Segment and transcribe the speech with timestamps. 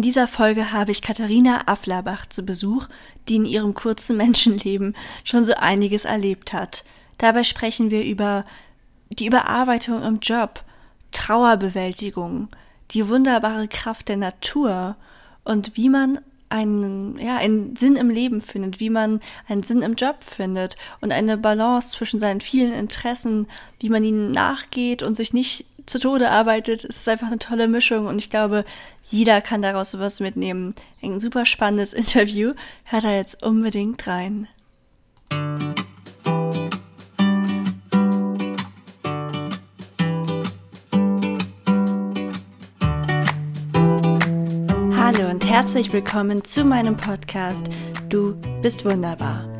[0.00, 2.86] In dieser Folge habe ich Katharina Afflerbach zu Besuch,
[3.28, 6.84] die in ihrem kurzen Menschenleben schon so einiges erlebt hat.
[7.18, 8.46] Dabei sprechen wir über
[9.10, 10.64] die Überarbeitung im Job,
[11.12, 12.48] Trauerbewältigung,
[12.92, 14.96] die wunderbare Kraft der Natur
[15.44, 19.96] und wie man einen, ja, einen Sinn im Leben findet, wie man einen Sinn im
[19.96, 23.48] Job findet und eine Balance zwischen seinen vielen Interessen,
[23.80, 26.84] wie man ihnen nachgeht und sich nicht zu Tode arbeitet.
[26.84, 28.64] Es ist einfach eine tolle Mischung und ich glaube,
[29.08, 30.74] jeder kann daraus sowas mitnehmen.
[31.02, 32.54] Ein super spannendes Interview.
[32.84, 34.48] Hört da jetzt unbedingt rein.
[44.96, 47.68] Hallo und herzlich willkommen zu meinem Podcast
[48.08, 49.59] Du bist wunderbar.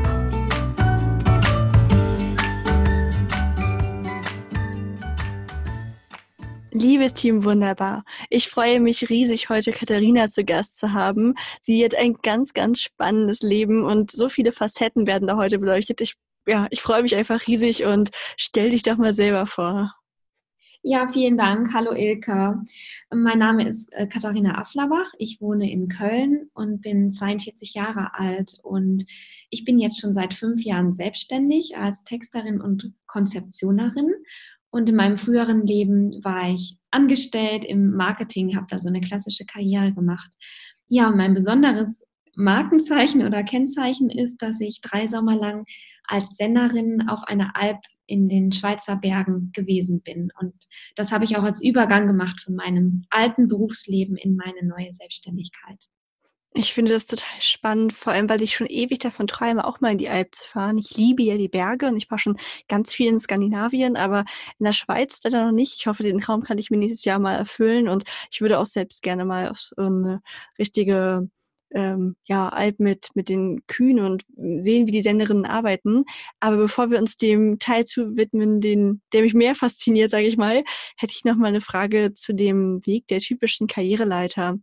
[6.73, 11.35] Liebes Team Wunderbar, ich freue mich riesig, heute Katharina zu Gast zu haben.
[11.61, 15.99] Sie hat ein ganz, ganz spannendes Leben und so viele Facetten werden da heute beleuchtet.
[15.99, 16.15] Ich,
[16.47, 19.93] ja, ich freue mich einfach riesig und stell dich doch mal selber vor.
[20.83, 21.73] Ja, vielen Dank.
[21.73, 22.63] Hallo Ilka.
[23.13, 25.11] Mein Name ist äh, Katharina Afflerbach.
[25.19, 29.05] Ich wohne in Köln und bin 42 Jahre alt und
[29.51, 34.11] ich bin jetzt schon seit fünf Jahren selbstständig als Texterin und Konzeptionerin
[34.71, 39.45] und in meinem früheren Leben war ich angestellt im Marketing, habe da so eine klassische
[39.45, 40.31] Karriere gemacht.
[40.87, 42.05] Ja, mein besonderes
[42.35, 45.65] Markenzeichen oder Kennzeichen ist, dass ich drei Sommer lang
[46.05, 50.29] als Senderin auf einer Alp in den Schweizer Bergen gewesen bin.
[50.39, 50.53] Und
[50.95, 55.85] das habe ich auch als Übergang gemacht von meinem alten Berufsleben in meine neue Selbstständigkeit.
[56.53, 59.93] Ich finde das total spannend, vor allem, weil ich schon ewig davon träume, auch mal
[59.93, 60.77] in die Alp zu fahren.
[60.77, 64.25] Ich liebe ja die Berge und ich war schon ganz viel in Skandinavien, aber
[64.59, 65.75] in der Schweiz leider noch nicht.
[65.77, 68.65] Ich hoffe, den Traum kann ich mir nächstes Jahr mal erfüllen und ich würde auch
[68.65, 70.21] selbst gerne mal auf so eine
[70.59, 71.29] richtige
[71.73, 74.23] ähm, ja, Alp mit, mit den Kühen und
[74.59, 76.05] sehen, wie die Senderinnen arbeiten.
[76.39, 80.37] Aber bevor wir uns dem Teil zu widmen, den, der mich mehr fasziniert, sage ich
[80.37, 80.63] mal,
[80.97, 84.57] hätte ich noch mal eine Frage zu dem Weg der typischen Karriereleiter,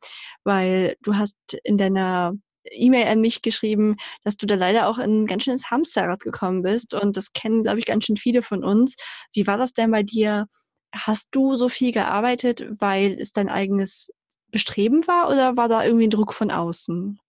[0.44, 2.34] weil du hast in deiner
[2.70, 6.62] E-Mail an mich geschrieben, dass du da leider auch in ein ganz schönes Hamsterrad gekommen
[6.62, 8.96] bist und das kennen, glaube ich, ganz schön viele von uns.
[9.32, 10.46] Wie war das denn bei dir?
[10.94, 14.10] Hast du so viel gearbeitet, weil es dein eigenes
[14.50, 17.20] Bestreben war oder war da irgendwie ein Druck von außen?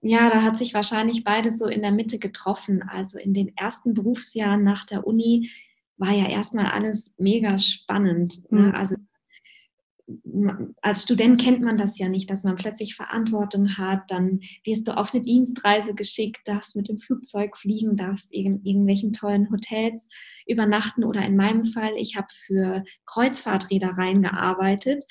[0.00, 2.82] Ja, da hat sich wahrscheinlich beides so in der Mitte getroffen.
[2.82, 5.50] Also in den ersten Berufsjahren nach der Uni
[5.96, 8.50] war ja erstmal alles mega spannend.
[8.52, 8.68] Ne?
[8.68, 8.74] Mhm.
[8.74, 8.96] Also
[10.80, 14.10] als Student kennt man das ja nicht, dass man plötzlich Verantwortung hat.
[14.10, 19.12] Dann wirst du auf eine Dienstreise geschickt, darfst mit dem Flugzeug fliegen, darfst in irgendwelchen
[19.12, 20.08] tollen Hotels
[20.46, 25.04] übernachten oder in meinem Fall, ich habe für Kreuzfahrtreedereien gearbeitet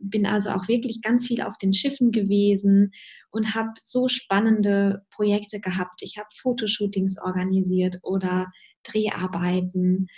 [0.00, 2.92] bin also auch wirklich ganz viel auf den Schiffen gewesen
[3.30, 6.02] und habe so spannende Projekte gehabt.
[6.02, 8.50] Ich habe Fotoshootings organisiert oder
[8.82, 10.08] Dreharbeiten.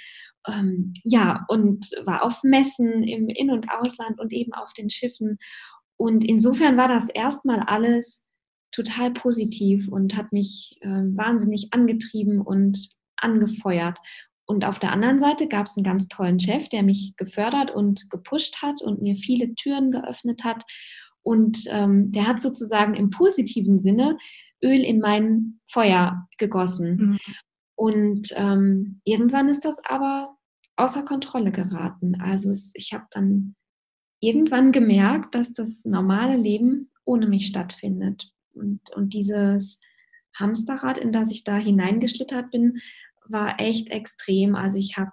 [0.46, 5.38] Ähm, ja, und war auf Messen im In- und Ausland und eben auf den Schiffen.
[5.96, 8.26] Und insofern war das erstmal alles
[8.72, 13.98] total positiv und hat mich äh, wahnsinnig angetrieben und angefeuert.
[14.52, 18.10] Und auf der anderen Seite gab es einen ganz tollen Chef, der mich gefördert und
[18.10, 20.62] gepusht hat und mir viele Türen geöffnet hat.
[21.22, 24.18] Und ähm, der hat sozusagen im positiven Sinne
[24.62, 26.96] Öl in mein Feuer gegossen.
[26.96, 27.18] Mhm.
[27.76, 30.36] Und ähm, irgendwann ist das aber
[30.76, 32.20] außer Kontrolle geraten.
[32.20, 33.54] Also es, ich habe dann
[34.20, 38.30] irgendwann gemerkt, dass das normale Leben ohne mich stattfindet.
[38.52, 39.80] Und, und dieses
[40.38, 42.82] Hamsterrad, in das ich da hineingeschlittert bin,
[43.32, 44.54] war echt extrem.
[44.54, 45.12] Also ich habe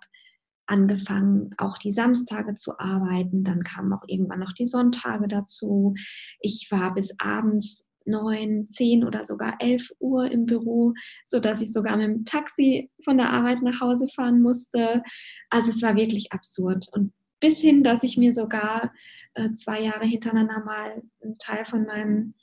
[0.70, 3.44] angefangen, auch die Samstage zu arbeiten.
[3.44, 5.96] Dann kamen auch irgendwann noch die Sonntage dazu.
[6.40, 10.94] Ich war bis abends neun, zehn oder sogar elf Uhr im Büro,
[11.28, 15.04] sodass ich sogar mit dem Taxi von der Arbeit nach Hause fahren musste.
[15.50, 16.88] Also es war wirklich absurd.
[16.92, 18.94] Und bis hin, dass ich mir sogar
[19.34, 22.34] äh, zwei Jahre hintereinander mal einen Teil von meinem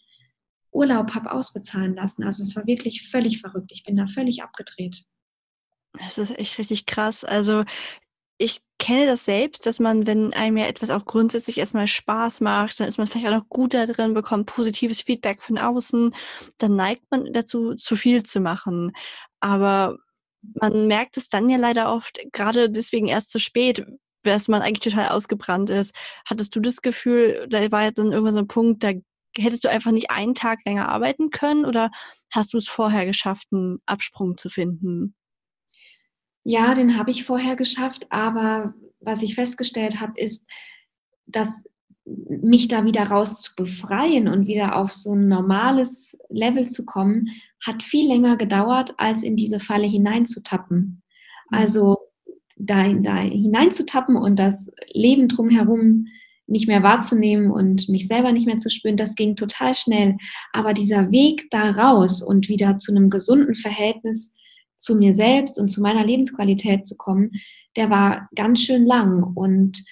[0.73, 2.25] Urlaub habe ausbezahlen lassen.
[2.25, 3.73] Also es war wirklich völlig verrückt.
[3.73, 5.05] Ich bin da völlig abgedreht.
[5.99, 7.25] Das ist echt richtig krass.
[7.25, 7.65] Also
[8.39, 12.79] ich kenne das selbst, dass man, wenn einem ja etwas auch grundsätzlich erstmal Spaß macht,
[12.81, 16.15] dann ist man vielleicht auch noch gut da drin, bekommt positives Feedback von außen,
[16.59, 18.93] dann neigt man dazu, zu viel zu machen.
[19.41, 19.97] Aber
[20.61, 23.87] man merkt es dann ja leider oft, gerade deswegen erst zu spät,
[24.23, 25.95] dass man eigentlich total ausgebrannt ist.
[26.27, 28.93] Hattest du das Gefühl, da war ja dann irgendwann so ein Punkt, da
[29.37, 31.91] hättest du einfach nicht einen Tag länger arbeiten können oder
[32.31, 35.15] hast du es vorher geschafft, einen Absprung zu finden?
[36.49, 40.49] Ja, den habe ich vorher geschafft, aber was ich festgestellt habe, ist,
[41.27, 41.67] dass
[42.05, 47.31] mich da wieder raus zu befreien und wieder auf so ein normales Level zu kommen,
[47.67, 51.03] hat viel länger gedauert, als in diese Falle hineinzutappen.
[51.51, 51.59] Mhm.
[51.59, 51.97] Also
[52.57, 56.07] da, da hineinzutappen und das Leben drumherum
[56.47, 60.17] nicht mehr wahrzunehmen und mich selber nicht mehr zu spüren, das ging total schnell.
[60.53, 64.36] Aber dieser Weg da raus und wieder zu einem gesunden Verhältnis
[64.77, 67.33] zu mir selbst und zu meiner Lebensqualität zu kommen,
[67.77, 69.23] der war ganz schön lang.
[69.23, 69.85] Und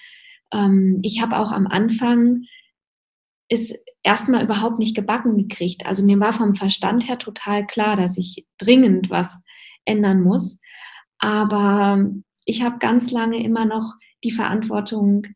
[0.53, 2.43] ähm, ich habe auch am Anfang
[3.49, 5.85] es erstmal überhaupt nicht gebacken gekriegt.
[5.85, 9.41] Also mir war vom Verstand her total klar, dass ich dringend was
[9.85, 10.59] ändern muss.
[11.19, 12.05] Aber
[12.45, 13.93] ich habe ganz lange immer noch
[14.23, 15.27] die Verantwortung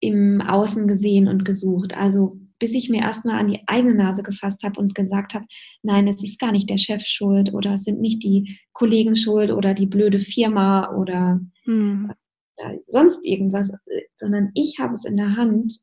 [0.00, 1.96] im Außen gesehen und gesucht.
[1.96, 5.44] Also bis ich mir erstmal an die eigene Nase gefasst habe und gesagt habe,
[5.82, 9.50] nein, es ist gar nicht der Chef schuld oder es sind nicht die Kollegen schuld
[9.50, 12.10] oder die blöde Firma oder mhm.
[12.86, 13.70] sonst irgendwas,
[14.16, 15.78] sondern ich habe es in der Hand,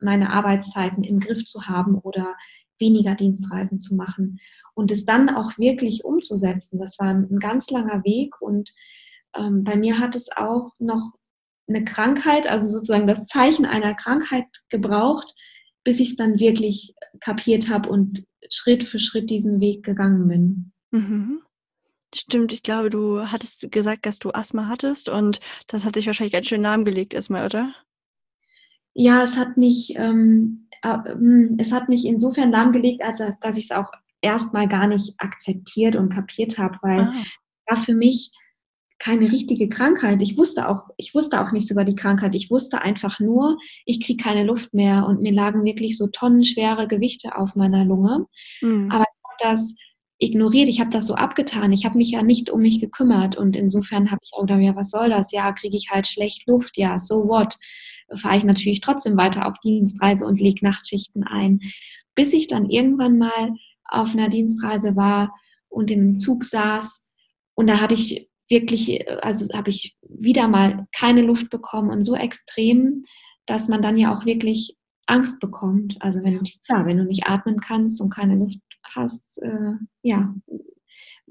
[0.00, 2.34] meine Arbeitszeiten im Griff zu haben oder
[2.80, 4.40] weniger Dienstreisen zu machen
[4.74, 6.80] und es dann auch wirklich umzusetzen.
[6.80, 8.74] Das war ein ganz langer Weg und
[9.36, 11.12] ähm, bei mir hat es auch noch
[11.68, 15.32] eine Krankheit, also sozusagen das Zeichen einer Krankheit gebraucht,
[15.86, 20.72] bis ich es dann wirklich kapiert habe und Schritt für Schritt diesen Weg gegangen bin.
[20.90, 21.42] Mhm.
[22.12, 25.38] Stimmt, ich glaube, du hattest gesagt, dass du Asthma hattest und
[25.68, 27.72] das hat sich wahrscheinlich ganz schön lahmgelegt erstmal, oder?
[28.94, 30.98] Ja, es hat mich, ähm, äh,
[31.58, 36.08] es hat mich insofern lahmgelegt, als dass ich es auch erstmal gar nicht akzeptiert und
[36.08, 37.14] kapiert habe, weil ah.
[37.68, 38.32] war für mich
[38.98, 40.22] keine richtige Krankheit.
[40.22, 42.34] Ich wusste auch, ich wusste auch nichts über die Krankheit.
[42.34, 46.88] Ich wusste einfach nur, ich kriege keine Luft mehr und mir lagen wirklich so tonnenschwere
[46.88, 48.26] Gewichte auf meiner Lunge.
[48.62, 48.90] Mhm.
[48.90, 49.74] Aber ich habe das
[50.18, 51.72] ignoriert, ich habe das so abgetan.
[51.72, 54.76] Ich habe mich ja nicht um mich gekümmert und insofern habe ich auch gedacht, ja,
[54.76, 55.30] was soll das?
[55.32, 56.78] Ja, kriege ich halt schlecht Luft.
[56.78, 57.56] Ja, so what?
[58.14, 61.60] Fahre ich natürlich trotzdem weiter auf Dienstreise und lege Nachtschichten ein,
[62.14, 63.52] bis ich dann irgendwann mal
[63.84, 65.34] auf einer Dienstreise war
[65.68, 67.12] und in einem Zug saß
[67.54, 72.14] und da habe ich wirklich, also habe ich wieder mal keine Luft bekommen und so
[72.14, 73.04] extrem,
[73.46, 74.76] dass man dann ja auch wirklich
[75.06, 75.96] Angst bekommt.
[76.00, 80.34] Also wenn, klar, wenn du nicht atmen kannst und keine Luft hast, äh, ja,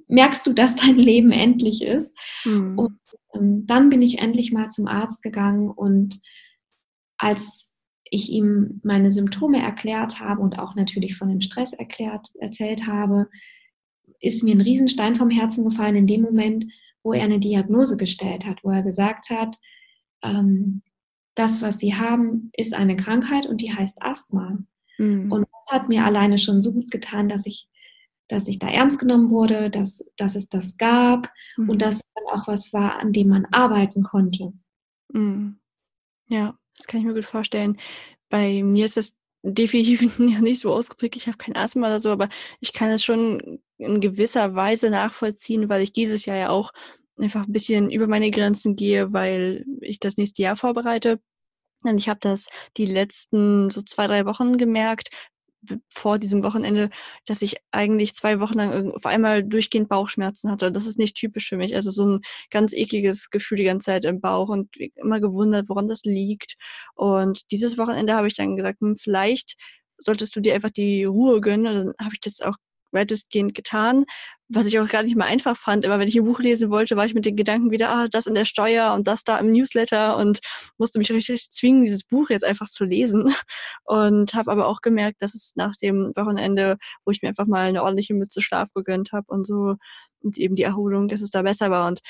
[0.08, 2.18] merkst du, dass dein Leben endlich ist.
[2.46, 2.78] Mhm.
[2.78, 3.00] Und
[3.34, 6.20] ähm, dann bin ich endlich mal zum Arzt gegangen und
[7.18, 7.74] als
[8.12, 13.28] ich ihm meine Symptome erklärt habe und auch natürlich von dem Stress erklärt, erzählt habe,
[14.20, 16.66] ist mir ein Riesenstein vom Herzen gefallen in dem Moment,
[17.06, 19.58] wo er eine Diagnose gestellt hat, wo er gesagt hat,
[20.24, 20.82] ähm,
[21.36, 24.58] das, was Sie haben, ist eine Krankheit und die heißt Asthma.
[24.98, 25.32] Mhm.
[25.32, 27.70] Und das hat mir alleine schon so gut getan, dass ich,
[28.28, 31.70] dass ich da ernst genommen wurde, dass, dass es das gab mhm.
[31.70, 34.54] und dass es dann auch was war, an dem man arbeiten konnte.
[35.14, 35.60] Mhm.
[36.28, 37.78] Ja, das kann ich mir gut vorstellen.
[38.30, 41.18] Bei mir ist das definitiv nicht so ausgeprägt.
[41.18, 42.30] Ich habe kein Asthma oder so, aber
[42.62, 46.72] ich kann es schon in gewisser Weise nachvollziehen, weil ich dieses Jahr ja auch
[47.18, 51.20] einfach ein bisschen über meine Grenzen gehe, weil ich das nächste Jahr vorbereite.
[51.84, 55.10] Und ich habe das die letzten so zwei, drei Wochen gemerkt,
[55.90, 56.90] vor diesem Wochenende,
[57.26, 60.68] dass ich eigentlich zwei Wochen lang auf einmal durchgehend Bauchschmerzen hatte.
[60.68, 61.76] Und das ist nicht typisch für mich.
[61.76, 65.88] Also so ein ganz ekliges Gefühl die ganze Zeit im Bauch und immer gewundert, woran
[65.88, 66.56] das liegt.
[66.96, 69.56] Und dieses Wochenende habe ich dann gesagt, hm, vielleicht
[69.98, 71.68] solltest du dir einfach die Ruhe gönnen.
[71.68, 72.56] Und dann habe ich das auch
[72.92, 74.06] weitestgehend getan,
[74.48, 75.86] was ich auch gar nicht mal einfach fand.
[75.86, 78.28] Immer wenn ich ein Buch lesen wollte, war ich mit den Gedanken wieder, ah, das
[78.28, 80.40] in der Steuer und das da im Newsletter und
[80.78, 83.34] musste mich richtig zwingen, dieses Buch jetzt einfach zu lesen.
[83.86, 87.68] Und habe aber auch gemerkt, dass es nach dem Wochenende, wo ich mir einfach mal
[87.68, 89.76] eine ordentliche Mütze Schlaf gegönnt habe und so
[90.22, 91.88] und eben die Erholung, dass es da besser war.
[91.88, 92.02] Und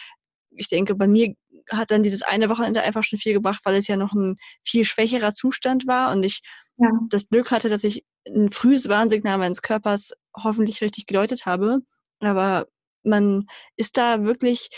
[0.51, 1.34] ich denke, bei mir
[1.70, 4.86] hat dann dieses eine Wochenende einfach schon viel gebracht, weil es ja noch ein viel
[4.86, 6.42] schwächerer Zustand war und ich
[6.77, 6.89] ja.
[7.10, 11.80] das Glück hatte, dass ich ein frühes Warnsignal meines Körpers hoffentlich richtig gedeutet habe.
[12.19, 12.67] Aber
[13.03, 14.69] man ist da wirklich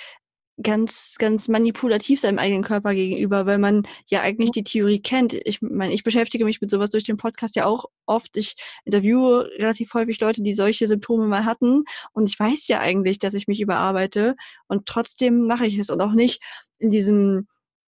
[0.61, 5.33] ganz, ganz manipulativ seinem eigenen Körper gegenüber, weil man ja eigentlich die Theorie kennt.
[5.33, 8.35] Ich meine, ich beschäftige mich mit sowas durch den Podcast ja auch oft.
[8.37, 11.83] Ich interviewe relativ häufig Leute, die solche Symptome mal hatten.
[12.11, 14.35] Und ich weiß ja eigentlich, dass ich mich überarbeite.
[14.67, 15.91] Und trotzdem mache ich es.
[15.91, 16.41] Und auch nicht
[16.79, 17.47] in diesem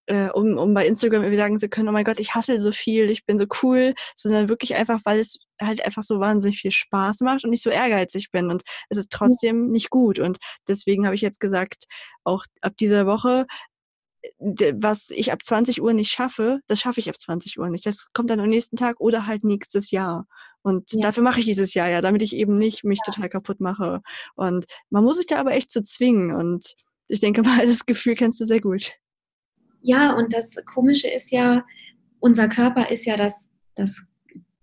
[0.09, 2.73] äh, um, um bei Instagram irgendwie sagen zu können, oh mein Gott, ich hasse so
[2.73, 6.71] viel, ich bin so cool, sondern wirklich einfach, weil es halt einfach so wahnsinnig viel
[6.71, 9.73] Spaß macht und ich so ehrgeizig bin und es ist trotzdem ja.
[9.73, 10.19] nicht gut.
[10.19, 11.85] Und deswegen habe ich jetzt gesagt,
[12.25, 13.47] auch ab dieser Woche,
[14.39, 17.87] was ich ab 20 Uhr nicht schaffe, das schaffe ich ab 20 Uhr nicht.
[17.87, 20.27] Das kommt dann am nächsten Tag oder halt nächstes Jahr.
[20.63, 21.03] Und ja.
[21.03, 23.13] dafür mache ich dieses Jahr ja, damit ich eben nicht mich ja.
[23.13, 24.01] total kaputt mache.
[24.35, 26.35] Und man muss sich da aber echt zu so zwingen.
[26.35, 26.75] Und
[27.09, 28.93] ich denke mal, das Gefühl kennst du sehr gut.
[29.81, 31.65] Ja, und das Komische ist ja,
[32.21, 34.07] unser Körper ist ja das, das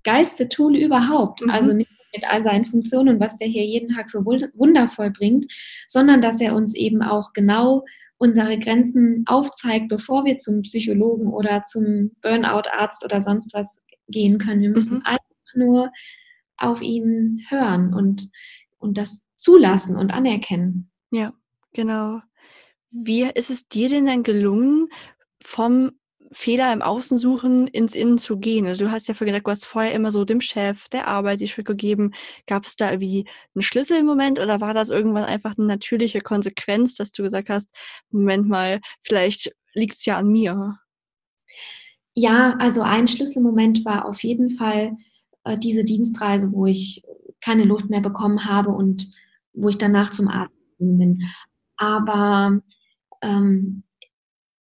[0.04, 1.42] geilste Tool überhaupt.
[1.42, 1.50] Mhm.
[1.50, 5.52] Also nicht mit all seinen Funktionen und was der hier jeden Tag für Wunder vollbringt,
[5.88, 7.84] sondern dass er uns eben auch genau
[8.18, 14.62] unsere Grenzen aufzeigt, bevor wir zum Psychologen oder zum Burnout-Arzt oder sonst was gehen können.
[14.62, 15.06] Wir müssen mhm.
[15.06, 15.92] einfach nur
[16.58, 18.30] auf ihn hören und,
[18.78, 20.90] und das zulassen und anerkennen.
[21.12, 21.34] Ja,
[21.74, 22.22] genau.
[22.92, 24.88] Wie ist es dir denn dann gelungen,
[25.42, 25.92] vom
[26.32, 28.66] Fehler im Außen suchen ins Innen zu gehen?
[28.66, 31.42] Also du hast ja vorhin gesagt, du hast vorher immer so dem Chef, der Arbeit
[31.42, 32.12] die Schritt gegeben.
[32.48, 36.22] Gab es da irgendwie einen Schlüssel im Moment oder war das irgendwann einfach eine natürliche
[36.22, 37.70] Konsequenz, dass du gesagt hast,
[38.12, 40.80] Moment mal, vielleicht liegt es ja an mir?
[42.14, 44.96] Ja, also ein Schlüsselmoment war auf jeden Fall
[45.44, 47.04] äh, diese Dienstreise, wo ich
[47.42, 49.12] keine Luft mehr bekommen habe und
[49.54, 51.24] wo ich danach zum Arzt bin.
[51.78, 52.62] Aber
[53.22, 53.84] ähm,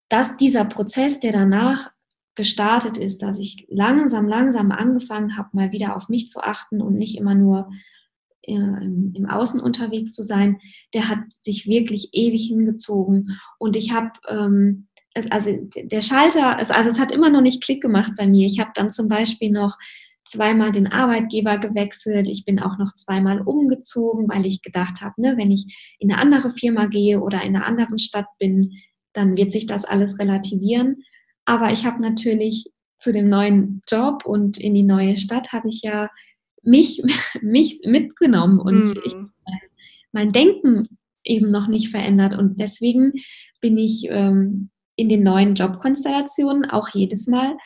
[0.10, 1.92] dass dieser Prozess, der danach
[2.36, 6.98] gestartet ist, dass ich langsam, langsam angefangen habe, mal wieder auf mich zu achten und
[6.98, 7.70] nicht immer nur
[8.42, 10.60] äh, im, Außen unterwegs zu sein,
[10.94, 13.40] der hat sich wirklich ewig hingezogen.
[13.60, 14.88] Und ich habe, ähm,
[15.30, 18.48] also der Schalter, also es hat immer noch nicht Klick gemacht bei mir.
[18.48, 19.78] Ich habe dann zum Beispiel noch
[20.26, 22.28] zweimal den Arbeitgeber gewechselt.
[22.30, 26.22] Ich bin auch noch zweimal umgezogen, weil ich gedacht habe, ne, wenn ich in eine
[26.22, 28.72] andere Firma gehe oder in einer anderen Stadt bin,
[29.14, 31.04] dann wird sich das alles relativieren.
[31.46, 35.82] Aber ich habe natürlich zu dem neuen Job und in die neue Stadt habe ich
[35.84, 36.10] ja
[36.64, 37.02] mich,
[37.42, 39.00] mich mitgenommen und mm.
[39.06, 39.14] ich,
[40.14, 40.84] mein Denken
[41.24, 42.38] eben noch nicht verändert.
[42.38, 43.14] Und deswegen
[43.62, 47.58] bin ich ähm, in den neuen Jobkonstellationen auch jedes Mal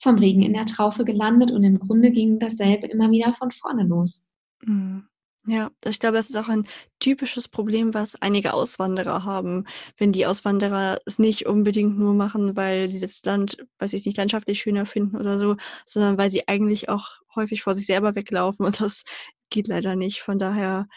[0.00, 3.84] vom Regen in der Traufe gelandet und im Grunde ging dasselbe immer wieder von vorne
[3.84, 4.26] los.
[4.62, 5.08] Mhm.
[5.48, 6.66] Ja, ich glaube, das ist auch ein
[6.98, 9.64] typisches Problem, was einige Auswanderer haben.
[9.96, 14.16] Wenn die Auswanderer es nicht unbedingt nur machen, weil sie das Land, weiß ich nicht,
[14.18, 18.66] landschaftlich schöner finden oder so, sondern weil sie eigentlich auch häufig vor sich selber weglaufen
[18.66, 19.04] und das
[19.48, 20.20] geht leider nicht.
[20.20, 20.88] Von daher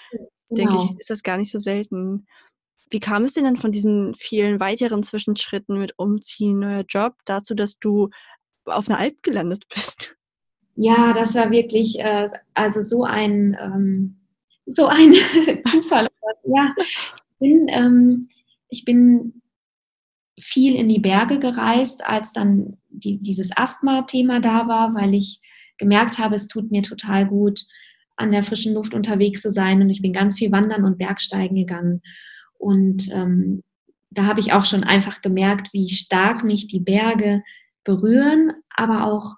[0.50, 0.96] denke ich, genau.
[0.98, 2.26] ist das gar nicht so selten.
[2.90, 7.54] Wie kam es denn dann von diesen vielen weiteren Zwischenschritten mit Umziehen, neuer Job dazu,
[7.54, 8.10] dass du
[8.70, 10.16] auf einer Alp gelandet bist.
[10.76, 14.20] Ja, das war wirklich äh, also so ein ähm,
[14.70, 15.14] so ein
[15.68, 16.08] Zufall.
[16.44, 18.30] ja, ich bin, ähm,
[18.70, 19.42] ich bin
[20.40, 25.42] viel in die Berge gereist, als dann die, dieses Asthma-Thema da war, weil ich
[25.78, 27.66] gemerkt habe, es tut mir total gut,
[28.16, 29.82] an der frischen Luft unterwegs zu sein.
[29.82, 32.02] Und ich bin ganz viel wandern und Bergsteigen gegangen.
[32.58, 33.64] Und ähm,
[34.12, 37.44] da habe ich auch schon einfach gemerkt, wie stark mich die Berge
[37.84, 39.36] berühren, aber auch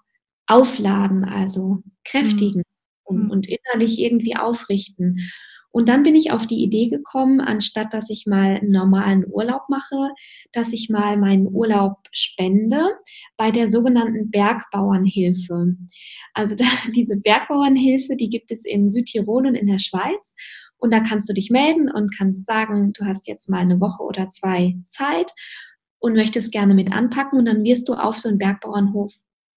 [0.47, 2.63] aufladen, also kräftigen
[3.09, 3.29] mhm.
[3.29, 5.17] und, und innerlich irgendwie aufrichten.
[5.73, 9.69] Und dann bin ich auf die Idee gekommen, anstatt dass ich mal einen normalen Urlaub
[9.69, 10.09] mache,
[10.51, 12.89] dass ich mal meinen Urlaub spende
[13.37, 15.77] bei der sogenannten Bergbauernhilfe.
[16.33, 20.35] Also da, diese Bergbauernhilfe, die gibt es in Südtirol und in der Schweiz.
[20.77, 24.03] Und da kannst du dich melden und kannst sagen, du hast jetzt mal eine Woche
[24.03, 25.31] oder zwei Zeit
[26.01, 29.13] und möchtest gerne mit anpacken und dann wirst du auf so einen Bergbauernhof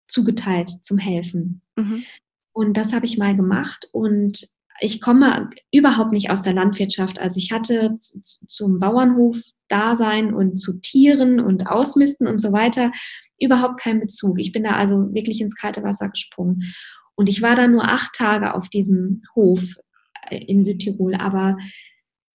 [0.06, 1.62] zugeteilt zum Helfen.
[1.74, 2.04] Mhm.
[2.52, 4.46] Und das habe ich mal gemacht und
[4.80, 7.18] ich komme überhaupt nicht aus der Landwirtschaft.
[7.18, 12.92] Also ich hatte zum Bauernhof Dasein und zu Tieren und Ausmisten und so weiter
[13.40, 14.38] überhaupt keinen Bezug.
[14.38, 16.74] Ich bin da also wirklich ins kalte Wasser gesprungen.
[17.14, 19.76] Und ich war da nur acht Tage auf diesem Hof
[20.28, 21.14] äh, in Südtirol.
[21.14, 21.56] Aber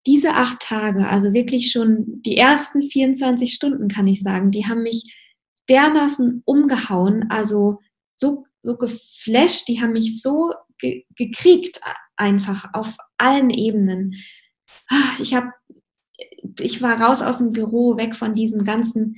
[0.08, 4.84] diese acht Tage, also wirklich schon die ersten 24 Stunden, kann ich sagen, die haben
[4.84, 5.16] mich
[5.70, 7.80] dermaßen umgehauen, also
[8.16, 11.80] so, so geflasht, die haben mich so ge gekriegt,
[12.16, 14.16] einfach auf allen Ebenen.
[14.90, 15.52] Ah, ich habe,
[16.60, 19.18] ich war raus aus dem Büro, weg von diesem ganzen,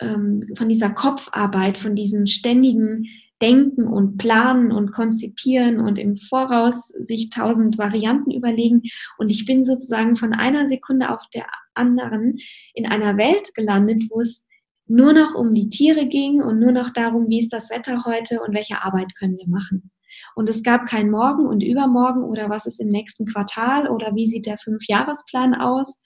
[0.00, 3.04] ähm, von dieser Kopfarbeit, von diesem ständigen
[3.40, 8.82] denken und planen und konzipieren und im Voraus sich tausend Varianten überlegen.
[9.16, 12.38] Und ich bin sozusagen von einer Sekunde auf der anderen
[12.74, 14.46] in einer Welt gelandet, wo es
[14.86, 18.40] nur noch um die Tiere ging und nur noch darum, wie ist das Wetter heute
[18.42, 19.90] und welche Arbeit können wir machen.
[20.34, 24.26] Und es gab kein Morgen und Übermorgen oder was ist im nächsten Quartal oder wie
[24.26, 26.02] sieht der Fünfjahresplan aus.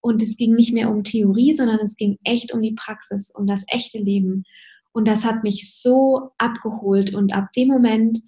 [0.00, 3.46] Und es ging nicht mehr um Theorie, sondern es ging echt um die Praxis, um
[3.46, 4.44] das echte Leben.
[4.92, 7.14] Und das hat mich so abgeholt.
[7.14, 8.18] Und ab dem Moment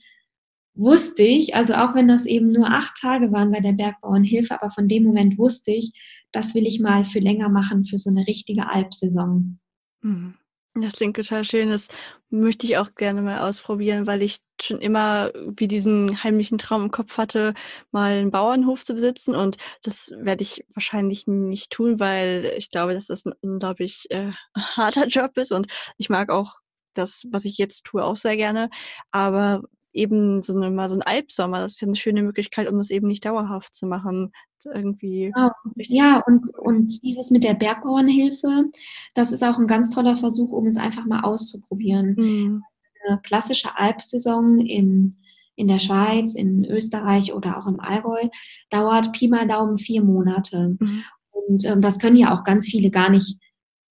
[0.75, 4.71] wusste ich, also auch wenn das eben nur acht Tage waren bei der Bergbauernhilfe, aber
[4.71, 5.93] von dem Moment wusste ich,
[6.33, 9.59] das will ich mal für länger machen, für so eine richtige Alpsaison.
[10.03, 10.35] Mhm.
[10.75, 11.69] Das klingt total schön.
[11.69, 11.89] Das
[12.31, 16.91] möchte ich auch gerne mal ausprobieren, weil ich schon immer wie diesen heimlichen Traum im
[16.91, 17.53] Kopf hatte,
[17.91, 19.35] mal einen Bauernhof zu besitzen.
[19.35, 24.33] Und das werde ich wahrscheinlich nicht tun, weil ich glaube, dass das ein unglaublich äh,
[24.57, 25.53] harter Job ist.
[25.53, 25.67] Und
[25.99, 26.55] ich mag auch
[26.95, 28.71] das, was ich jetzt tue, auch sehr gerne.
[29.11, 29.63] Aber
[29.93, 32.91] eben so eine, mal so ein Albsommer, das ist ja eine schöne Möglichkeit, um das
[32.91, 34.33] eben nicht dauerhaft zu machen.
[34.65, 35.33] Irgendwie.
[35.35, 35.51] Genau.
[35.77, 38.67] Ja, und, und dieses mit der Bergbauernhilfe,
[39.15, 42.15] das ist auch ein ganz toller Versuch, um es einfach mal auszuprobieren.
[42.17, 42.63] Mhm.
[43.05, 45.17] Eine klassische Alpsaison in,
[45.57, 48.29] in der Schweiz, in Österreich oder auch im Allgäu
[48.71, 50.77] dauert Pi mal Daumen vier Monate.
[50.79, 51.05] Mhm.
[51.31, 53.39] Und ähm, das können ja auch ganz viele gar nicht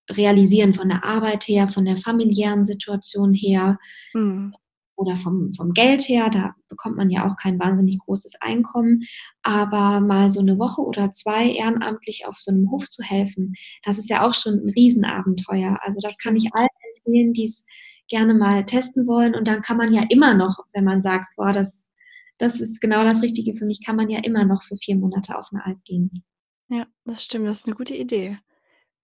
[0.09, 3.77] realisieren von der Arbeit her, von der familiären Situation her.
[4.13, 4.53] Mhm
[5.01, 9.01] oder vom, vom Geld her, da bekommt man ja auch kein wahnsinnig großes Einkommen,
[9.41, 13.97] aber mal so eine Woche oder zwei ehrenamtlich auf so einem Hof zu helfen, das
[13.97, 15.79] ist ja auch schon ein Riesenabenteuer.
[15.81, 17.65] Also das kann ich allen empfehlen, die es
[18.07, 21.51] gerne mal testen wollen und dann kann man ja immer noch, wenn man sagt, boah,
[21.51, 21.89] das,
[22.37, 25.37] das ist genau das Richtige für mich, kann man ja immer noch für vier Monate
[25.37, 26.23] auf eine Alp gehen.
[26.69, 28.37] Ja, das stimmt, das ist eine gute Idee.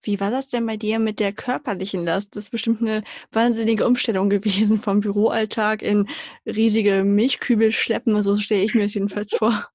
[0.07, 2.35] Wie war das denn bei dir mit der körperlichen Last?
[2.35, 6.07] Das ist bestimmt eine wahnsinnige Umstellung gewesen vom Büroalltag in
[6.45, 8.19] riesige Milchkübel schleppen.
[8.21, 9.67] So stelle ich mir das jedenfalls vor.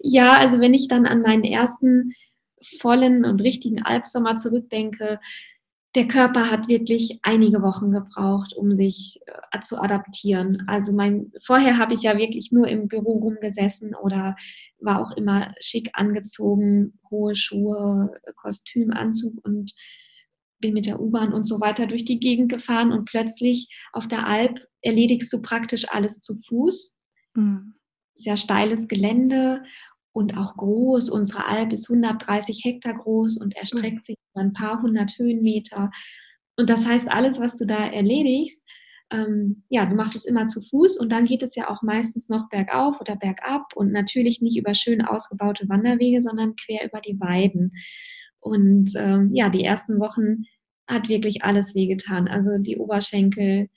[0.00, 2.12] Ja, also wenn ich dann an meinen ersten
[2.80, 5.20] vollen und richtigen Albsommer zurückdenke,
[5.96, 9.18] der Körper hat wirklich einige Wochen gebraucht, um sich
[9.50, 10.62] äh, zu adaptieren.
[10.66, 14.36] Also mein, vorher habe ich ja wirklich nur im Büro rumgesessen oder
[14.78, 19.72] war auch immer schick angezogen, hohe Schuhe, Kostüm, Anzug und
[20.58, 24.26] bin mit der U-Bahn und so weiter durch die Gegend gefahren und plötzlich auf der
[24.26, 26.98] Alp erledigst du praktisch alles zu Fuß.
[27.34, 27.74] Mhm.
[28.14, 29.62] Sehr steiles Gelände
[30.16, 31.10] und auch groß.
[31.10, 35.90] Unsere Alp ist 130 Hektar groß und erstreckt sich über ein paar hundert Höhenmeter.
[36.56, 38.64] Und das heißt, alles, was du da erledigst,
[39.12, 42.30] ähm, ja, du machst es immer zu Fuß und dann geht es ja auch meistens
[42.30, 47.20] noch bergauf oder bergab und natürlich nicht über schön ausgebaute Wanderwege, sondern quer über die
[47.20, 47.72] Weiden.
[48.40, 50.44] Und ähm, ja, die ersten Wochen
[50.88, 52.26] hat wirklich alles wehgetan.
[52.26, 53.68] Also die Oberschenkel,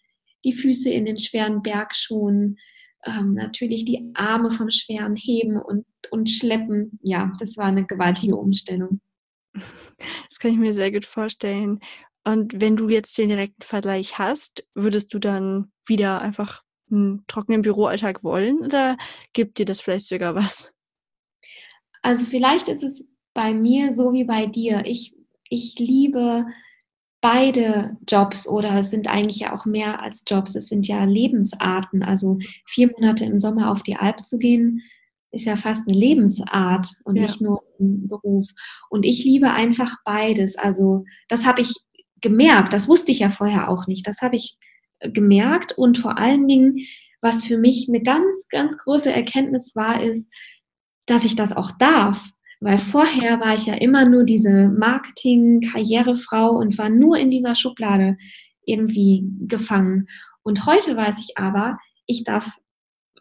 [0.46, 2.58] die Füße in den schweren Bergschuhen,
[3.06, 7.00] ähm, natürlich die Arme vom schweren Heben und, und Schleppen.
[7.02, 9.02] Ja, das war eine gewaltige Umstellung.
[9.54, 11.80] Das kann ich mir sehr gut vorstellen.
[12.24, 17.62] Und wenn du jetzt den direkten Vergleich hast, würdest du dann wieder einfach einen trockenen
[17.62, 18.98] Büroalltag wollen oder
[19.34, 20.72] gibt dir das vielleicht sogar was?
[22.02, 24.84] Also vielleicht ist es bei mir so wie bei dir.
[24.86, 25.16] Ich,
[25.50, 26.46] ich liebe
[27.22, 32.04] beide Jobs oder es sind eigentlich ja auch mehr als Jobs, es sind ja Lebensarten.
[32.04, 34.84] Also vier Monate im Sommer auf die Alp zu gehen,
[35.32, 37.24] ist ja fast eine Lebensart und ja.
[37.24, 38.50] nicht nur ein Beruf.
[38.90, 40.58] Und ich liebe einfach beides.
[40.58, 41.74] Also das habe ich
[42.22, 44.08] gemerkt, das wusste ich ja vorher auch nicht.
[44.08, 44.58] Das habe ich
[45.00, 46.80] äh, gemerkt und vor allen Dingen,
[47.22, 50.34] was für mich eine ganz, ganz große Erkenntnis war, ist,
[51.06, 52.30] dass ich das auch darf.
[52.62, 58.18] Weil vorher war ich ja immer nur diese Marketing-Karrierefrau und war nur in dieser Schublade
[58.66, 60.08] irgendwie gefangen.
[60.44, 62.58] Und heute weiß ich aber, ich darf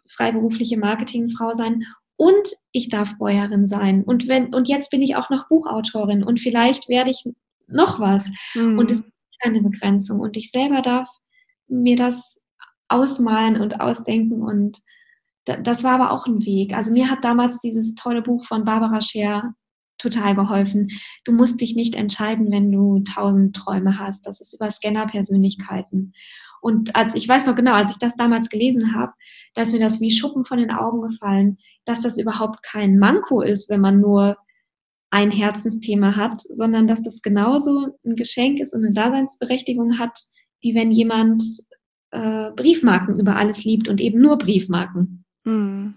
[0.07, 1.85] freiberufliche Marketingfrau sein
[2.17, 4.03] und ich darf Bäuerin sein.
[4.03, 7.23] Und wenn, und jetzt bin ich auch noch Buchautorin und vielleicht werde ich
[7.67, 8.29] noch was.
[8.55, 8.77] Mhm.
[8.77, 10.19] Und es gibt keine Begrenzung.
[10.19, 11.09] Und ich selber darf
[11.67, 12.43] mir das
[12.87, 14.79] ausmalen und ausdenken und
[15.57, 16.75] das war aber auch ein Weg.
[16.75, 19.53] Also mir hat damals dieses tolle Buch von Barbara Scher
[19.97, 20.89] total geholfen.
[21.25, 24.25] Du musst dich nicht entscheiden, wenn du tausend Träume hast.
[24.25, 26.13] Das ist über Scanner-Persönlichkeiten.
[26.61, 29.13] Und als ich weiß noch genau, als ich das damals gelesen habe,
[29.53, 33.41] da ist mir das wie Schuppen von den Augen gefallen, dass das überhaupt kein Manko
[33.41, 34.37] ist, wenn man nur
[35.09, 40.19] ein Herzensthema hat, sondern dass das genauso ein Geschenk ist und eine Daseinsberechtigung hat,
[40.61, 41.43] wie wenn jemand
[42.11, 45.25] äh, Briefmarken über alles liebt und eben nur Briefmarken.
[45.49, 45.95] Mhm.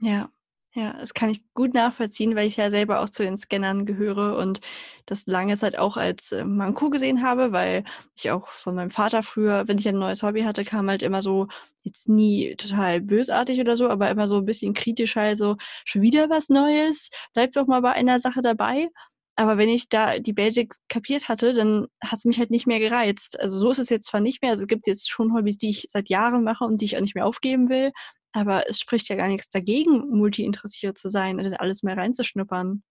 [0.00, 0.30] Ja.
[0.76, 4.36] Ja, das kann ich gut nachvollziehen, weil ich ja selber auch zu den Scannern gehöre
[4.38, 4.60] und
[5.06, 7.84] das lange Zeit auch als äh, Manko gesehen habe, weil
[8.16, 11.22] ich auch von meinem Vater früher, wenn ich ein neues Hobby hatte, kam halt immer
[11.22, 11.48] so,
[11.82, 16.02] jetzt nie total bösartig oder so, aber immer so ein bisschen kritisch halt so, schon
[16.02, 18.90] wieder was Neues, bleib doch mal bei einer Sache dabei.
[19.36, 22.80] Aber wenn ich da die Basics kapiert hatte, dann hat es mich halt nicht mehr
[22.80, 23.40] gereizt.
[23.40, 24.52] Also so ist es jetzt zwar nicht mehr.
[24.52, 27.00] Also es gibt jetzt schon Hobbys, die ich seit Jahren mache und die ich auch
[27.00, 27.92] nicht mehr aufgeben will.
[28.34, 32.82] Aber es spricht ja gar nichts dagegen, multi-interessiert zu sein und alles mehr reinzuschnuppern.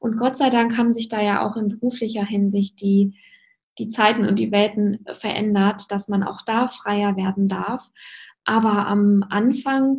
[0.00, 3.14] Und Gott sei Dank haben sich da ja auch in beruflicher Hinsicht die,
[3.78, 7.90] die Zeiten und die Welten verändert, dass man auch da freier werden darf.
[8.44, 9.98] Aber am Anfang,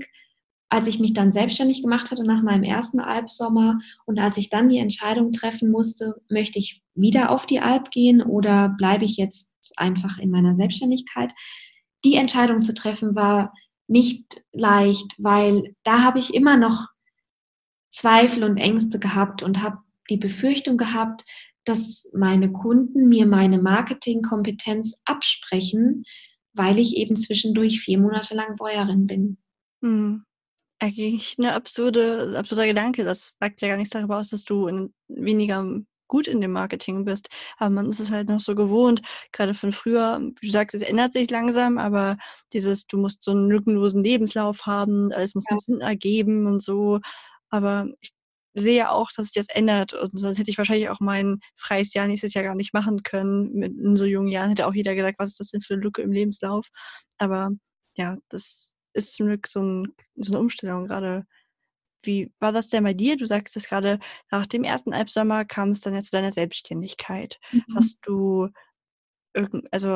[0.69, 4.67] als ich mich dann selbstständig gemacht hatte nach meinem ersten Albsommer und als ich dann
[4.67, 9.53] die Entscheidung treffen musste, möchte ich wieder auf die Alp gehen oder bleibe ich jetzt
[9.75, 11.31] einfach in meiner Selbstständigkeit,
[12.03, 13.53] die Entscheidung zu treffen war
[13.87, 16.87] nicht leicht, weil da habe ich immer noch
[17.89, 19.77] Zweifel und Ängste gehabt und habe
[20.09, 21.23] die Befürchtung gehabt,
[21.63, 26.03] dass meine Kunden mir meine Marketingkompetenz absprechen,
[26.53, 29.37] weil ich eben zwischendurch vier Monate lang Bäuerin bin.
[29.81, 30.23] Hm.
[30.79, 33.05] Eigentlich eine absurde, absurder Gedanke.
[33.05, 37.05] Das sagt ja gar nichts darüber aus, dass du in weniger gut in dem Marketing
[37.05, 37.29] bist.
[37.57, 40.81] Aber man ist es halt noch so gewohnt, gerade von früher, wie du sagst, es
[40.81, 42.17] ändert sich langsam, aber
[42.53, 45.51] dieses, du musst so einen lückenlosen Lebenslauf haben, alles muss ja.
[45.51, 46.99] einen Sinn ergeben und so.
[47.49, 48.11] Aber ich
[48.55, 49.93] sehe auch, dass sich das ändert.
[49.93, 53.53] Und sonst hätte ich wahrscheinlich auch mein freies Jahr nächstes Jahr gar nicht machen können.
[53.53, 55.83] Mit in so jungen Jahren hätte auch jeder gesagt, was ist das denn für eine
[55.83, 56.67] Lücke im Lebenslauf?
[57.17, 57.51] Aber
[57.95, 61.25] ja, das ist zum Glück so, ein, so eine Umstellung gerade
[62.05, 63.17] wie war das denn bei dir?
[63.17, 63.99] Du sagst es gerade,
[64.31, 67.39] nach dem ersten Albsommer kam es dann ja zu deiner Selbstständigkeit.
[67.51, 67.63] Mhm.
[67.75, 68.49] Hast du
[69.71, 69.87] also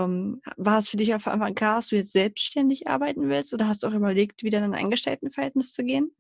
[0.58, 3.84] war es für dich auf einmal klar, dass du jetzt selbstständig arbeiten willst oder hast
[3.84, 6.12] du auch überlegt, wieder in ein Angestelltenverhältnis zu gehen?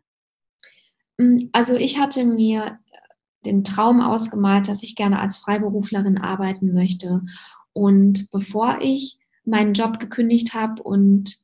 [1.19, 2.79] Hm, also ich hatte mir
[3.45, 7.21] den Traum ausgemalt, dass ich gerne als Freiberuflerin arbeiten möchte.
[7.73, 11.37] Und bevor ich meinen Job gekündigt habe und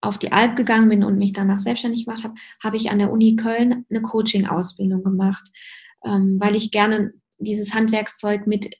[0.00, 3.10] auf die Alp gegangen bin und mich danach selbstständig gemacht habe, habe ich an der
[3.10, 5.48] Uni Köln eine Coaching-Ausbildung gemacht,
[6.04, 8.74] ähm, weil ich gerne dieses Handwerkszeug mit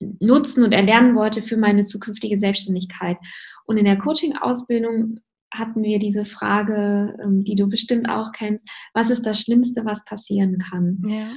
[0.00, 3.18] nutzen und erlernen wollte für meine zukünftige Selbstständigkeit.
[3.66, 5.20] Und in der Coaching-Ausbildung
[5.52, 10.04] hatten wir diese Frage, ähm, die du bestimmt auch kennst, was ist das Schlimmste, was
[10.04, 11.02] passieren kann?
[11.06, 11.32] Ja.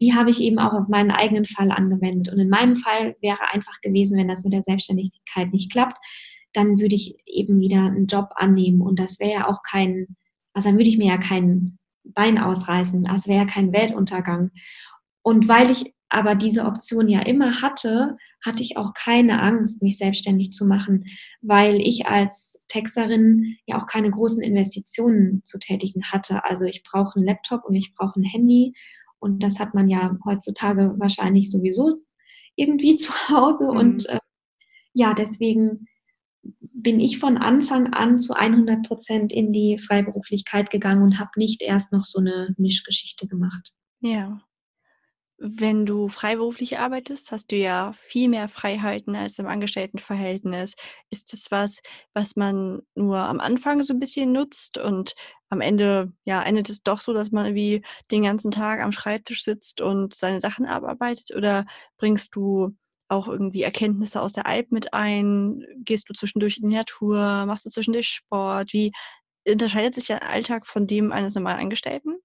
[0.00, 2.32] Die habe ich eben auch auf meinen eigenen Fall angewendet.
[2.32, 5.98] Und in meinem Fall wäre einfach gewesen, wenn das mit der Selbstständigkeit nicht klappt,
[6.58, 8.80] dann würde ich eben wieder einen Job annehmen.
[8.80, 10.16] Und das wäre ja auch kein,
[10.52, 13.04] also dann würde ich mir ja kein Bein ausreißen.
[13.04, 14.50] Das wäre ja kein Weltuntergang.
[15.22, 19.98] Und weil ich aber diese Option ja immer hatte, hatte ich auch keine Angst, mich
[19.98, 21.04] selbstständig zu machen,
[21.42, 26.44] weil ich als Texterin ja auch keine großen Investitionen zu tätigen hatte.
[26.44, 28.74] Also ich brauche einen Laptop und ich brauche ein Handy
[29.20, 31.98] und das hat man ja heutzutage wahrscheinlich sowieso
[32.56, 33.76] irgendwie zu Hause mhm.
[33.76, 34.18] und äh,
[34.94, 35.86] ja, deswegen
[36.42, 41.62] bin ich von Anfang an zu 100 Prozent in die Freiberuflichkeit gegangen und habe nicht
[41.62, 43.72] erst noch so eine Mischgeschichte gemacht.
[44.00, 44.40] Ja.
[45.40, 50.74] Wenn du freiberuflich arbeitest, hast du ja viel mehr Freiheiten als im Angestelltenverhältnis.
[51.10, 51.80] Ist das was,
[52.12, 55.14] was man nur am Anfang so ein bisschen nutzt und
[55.48, 59.44] am Ende, ja, endet es doch so, dass man irgendwie den ganzen Tag am Schreibtisch
[59.44, 61.34] sitzt und seine Sachen abarbeitet?
[61.36, 61.66] Oder
[61.98, 62.76] bringst du
[63.08, 65.64] auch irgendwie Erkenntnisse aus der Alp mit ein?
[65.78, 67.46] Gehst du zwischendurch in die Natur?
[67.46, 68.72] Machst du zwischendurch Sport?
[68.72, 68.92] Wie
[69.46, 72.16] unterscheidet sich der Alltag von dem eines normalen Angestellten?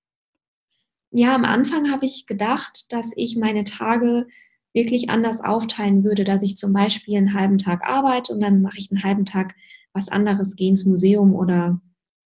[1.12, 4.28] Ja, am Anfang habe ich gedacht, dass ich meine Tage
[4.74, 8.80] wirklich anders aufteilen würde, dass ich zum Beispiel einen halben Tag arbeite und dann mache
[8.80, 9.54] ich einen halben Tag
[9.94, 11.80] was anderes, gehe ins Museum oder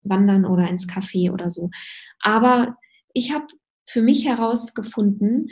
[0.04, 1.72] wandern oder ins Café oder so.
[2.20, 2.78] Aber
[3.14, 3.48] ich habe
[3.88, 5.50] für mich herausgefunden,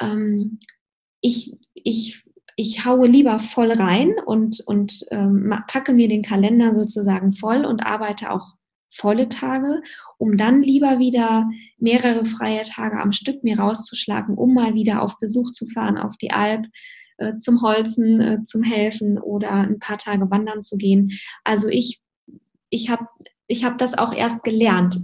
[0.00, 0.58] ähm,
[1.20, 2.24] ich, ich
[2.56, 7.84] ich haue lieber voll rein und, und ähm, packe mir den Kalender sozusagen voll und
[7.84, 8.54] arbeite auch
[8.90, 9.82] volle Tage,
[10.18, 15.18] um dann lieber wieder mehrere freie Tage am Stück mir rauszuschlagen, um mal wieder auf
[15.18, 16.66] Besuch zu fahren auf die Alp,
[17.16, 21.18] äh, zum Holzen, äh, zum Helfen oder ein paar Tage wandern zu gehen.
[21.44, 22.02] Also ich,
[22.68, 23.06] ich habe
[23.46, 24.98] ich hab das auch erst gelernt.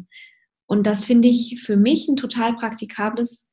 [0.66, 3.47] Und das finde ich für mich ein total praktikables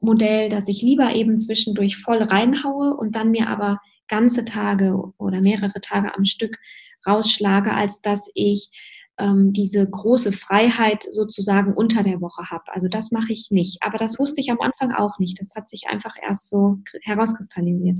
[0.00, 5.40] Modell, dass ich lieber eben zwischendurch voll reinhaue und dann mir aber ganze Tage oder
[5.40, 6.58] mehrere Tage am Stück
[7.06, 8.70] rausschlage, als dass ich
[9.18, 12.64] ähm, diese große Freiheit sozusagen unter der Woche habe.
[12.68, 13.78] Also das mache ich nicht.
[13.82, 15.40] Aber das wusste ich am Anfang auch nicht.
[15.40, 17.98] Das hat sich einfach erst so herauskristallisiert.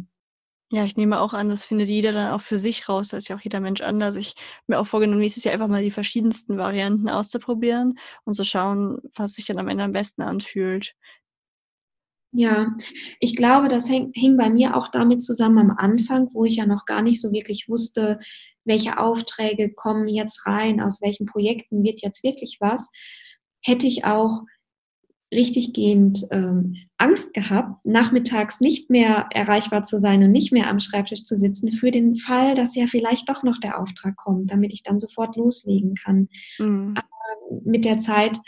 [0.70, 3.08] Ja, ich nehme auch an, das findet jeder dann auch für sich raus.
[3.08, 4.16] Da ist ja auch jeder Mensch anders.
[4.16, 8.44] Ich habe mir auch vorgenommen, nächstes Jahr einfach mal die verschiedensten Varianten auszuprobieren und zu
[8.44, 10.94] schauen, was sich dann am Ende am besten anfühlt.
[12.32, 12.76] Ja,
[13.20, 16.66] ich glaube, das häng, hing bei mir auch damit zusammen am Anfang, wo ich ja
[16.66, 18.18] noch gar nicht so wirklich wusste,
[18.64, 22.90] welche Aufträge kommen jetzt rein, aus welchen Projekten wird jetzt wirklich was,
[23.62, 24.42] hätte ich auch
[25.32, 31.24] richtiggehend ähm, Angst gehabt, nachmittags nicht mehr erreichbar zu sein und nicht mehr am Schreibtisch
[31.24, 34.82] zu sitzen, für den Fall, dass ja vielleicht doch noch der Auftrag kommt, damit ich
[34.82, 36.28] dann sofort loslegen kann.
[36.58, 36.94] Mhm.
[36.96, 38.38] Aber mit der Zeit,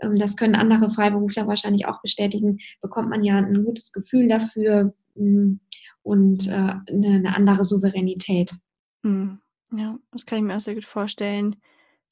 [0.00, 5.60] das können andere Freiberufler wahrscheinlich auch bestätigen, bekommt man ja ein gutes Gefühl dafür ähm,
[6.02, 8.52] und äh, eine, andere Souveränität.
[9.02, 9.40] Mhm.
[9.72, 11.56] Ja, das kann ich mir auch sehr gut vorstellen.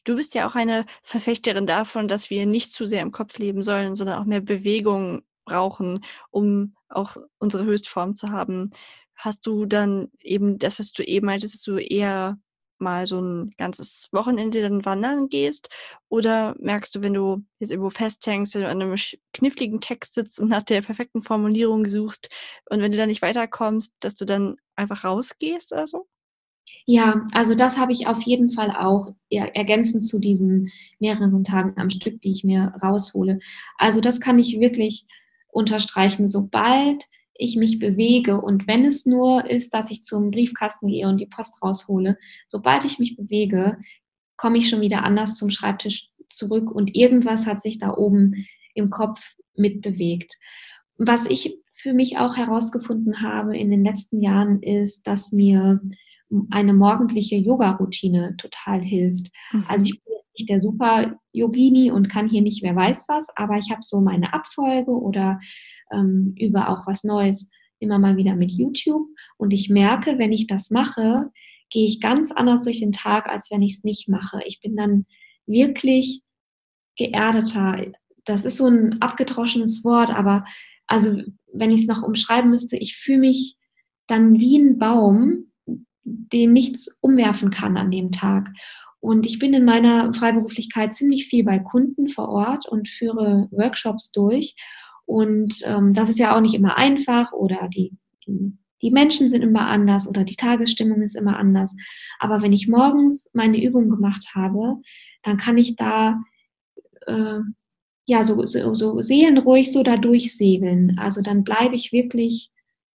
[0.04, 3.62] Du bist ja auch eine Verfechterin davon, dass wir nicht zu sehr im Kopf leben
[3.62, 8.70] sollen, sondern auch mehr Bewegung brauchen, um auch unsere Höchstform zu haben.
[9.16, 12.38] Hast du dann eben das, was du eben meintest, dass du eher
[12.80, 15.68] mal so ein ganzes Wochenende dann wandern gehst?
[16.08, 18.96] Oder merkst du, wenn du jetzt irgendwo festhängst, wenn du an einem
[19.32, 22.30] kniffligen Text sitzt und nach der perfekten Formulierung suchst
[22.70, 26.06] und wenn du dann nicht weiterkommst, dass du dann einfach rausgehst oder so?
[26.86, 31.90] Ja, also das habe ich auf jeden Fall auch ergänzend zu diesen mehreren Tagen am
[31.90, 33.38] Stück, die ich mir raushole.
[33.76, 35.06] Also das kann ich wirklich
[35.48, 36.28] unterstreichen.
[36.28, 37.04] Sobald
[37.38, 41.26] ich mich bewege und wenn es nur ist, dass ich zum Briefkasten gehe und die
[41.26, 43.78] Post raushole, sobald ich mich bewege,
[44.36, 48.90] komme ich schon wieder anders zum Schreibtisch zurück und irgendwas hat sich da oben im
[48.90, 50.36] Kopf mitbewegt.
[50.96, 55.80] Was ich für mich auch herausgefunden habe in den letzten Jahren ist, dass mir
[56.50, 59.30] eine morgendliche Yoga-Routine total hilft.
[59.52, 59.64] Mhm.
[59.68, 63.28] Also ich bin jetzt nicht der super Yogini und kann hier nicht wer weiß was,
[63.36, 65.40] aber ich habe so meine Abfolge oder
[65.92, 70.46] ähm, über auch was Neues immer mal wieder mit YouTube und ich merke, wenn ich
[70.46, 71.30] das mache,
[71.70, 74.40] gehe ich ganz anders durch den Tag, als wenn ich es nicht mache.
[74.46, 75.04] Ich bin dann
[75.46, 76.22] wirklich
[76.96, 77.92] geerdeter.
[78.24, 80.44] Das ist so ein abgedroschenes Wort, aber
[80.86, 81.22] also
[81.52, 83.56] wenn ich es noch umschreiben müsste, ich fühle mich
[84.06, 85.52] dann wie ein Baum,
[86.04, 88.50] den nichts umwerfen kann an dem Tag.
[89.00, 94.10] Und ich bin in meiner Freiberuflichkeit ziemlich viel bei Kunden vor Ort und führe Workshops
[94.10, 94.56] durch.
[95.08, 99.40] Und ähm, das ist ja auch nicht immer einfach oder die, die, die Menschen sind
[99.40, 101.74] immer anders oder die Tagesstimmung ist immer anders.
[102.18, 104.76] Aber wenn ich morgens meine Übung gemacht habe,
[105.22, 106.20] dann kann ich da
[107.06, 107.38] äh,
[108.04, 110.98] ja so, so, so seelenruhig so da durchsegeln.
[110.98, 112.50] Also dann bleibe ich wirklich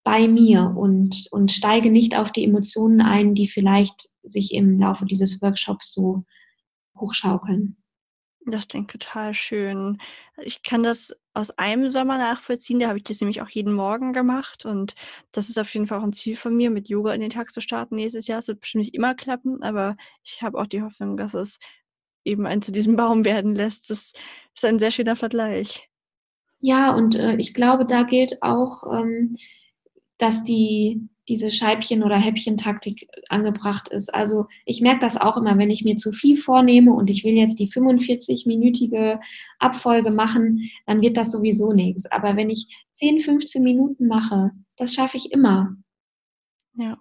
[0.05, 5.07] bei mir und, und steige nicht auf die Emotionen ein, die vielleicht sich im Laufe
[5.07, 6.25] dieses Workshops so
[6.95, 7.79] hochschaukeln.
[8.47, 9.99] Das klingt total schön.
[10.43, 14.13] Ich kann das aus einem Sommer nachvollziehen, da habe ich das nämlich auch jeden Morgen
[14.13, 14.95] gemacht und
[15.31, 17.53] das ist auf jeden Fall auch ein Ziel von mir, mit Yoga in den Tag
[17.53, 18.41] zu starten nächstes Jahr.
[18.41, 21.59] Es wird bestimmt nicht immer klappen, aber ich habe auch die Hoffnung, dass es
[22.25, 23.91] eben ein zu diesem Baum werden lässt.
[23.91, 24.13] Das
[24.55, 25.89] ist ein sehr schöner Vergleich.
[26.59, 29.37] Ja, und äh, ich glaube, da gilt auch, ähm,
[30.23, 34.15] dass die, diese Scheibchen- oder Häppchentaktik angebracht ist.
[34.15, 37.35] Also ich merke das auch immer, wenn ich mir zu viel vornehme und ich will
[37.35, 39.21] jetzt die 45-minütige
[39.59, 42.07] Abfolge machen, dann wird das sowieso nichts.
[42.11, 45.77] Aber wenn ich 10, 15 Minuten mache, das schaffe ich immer.
[46.75, 46.99] Ja,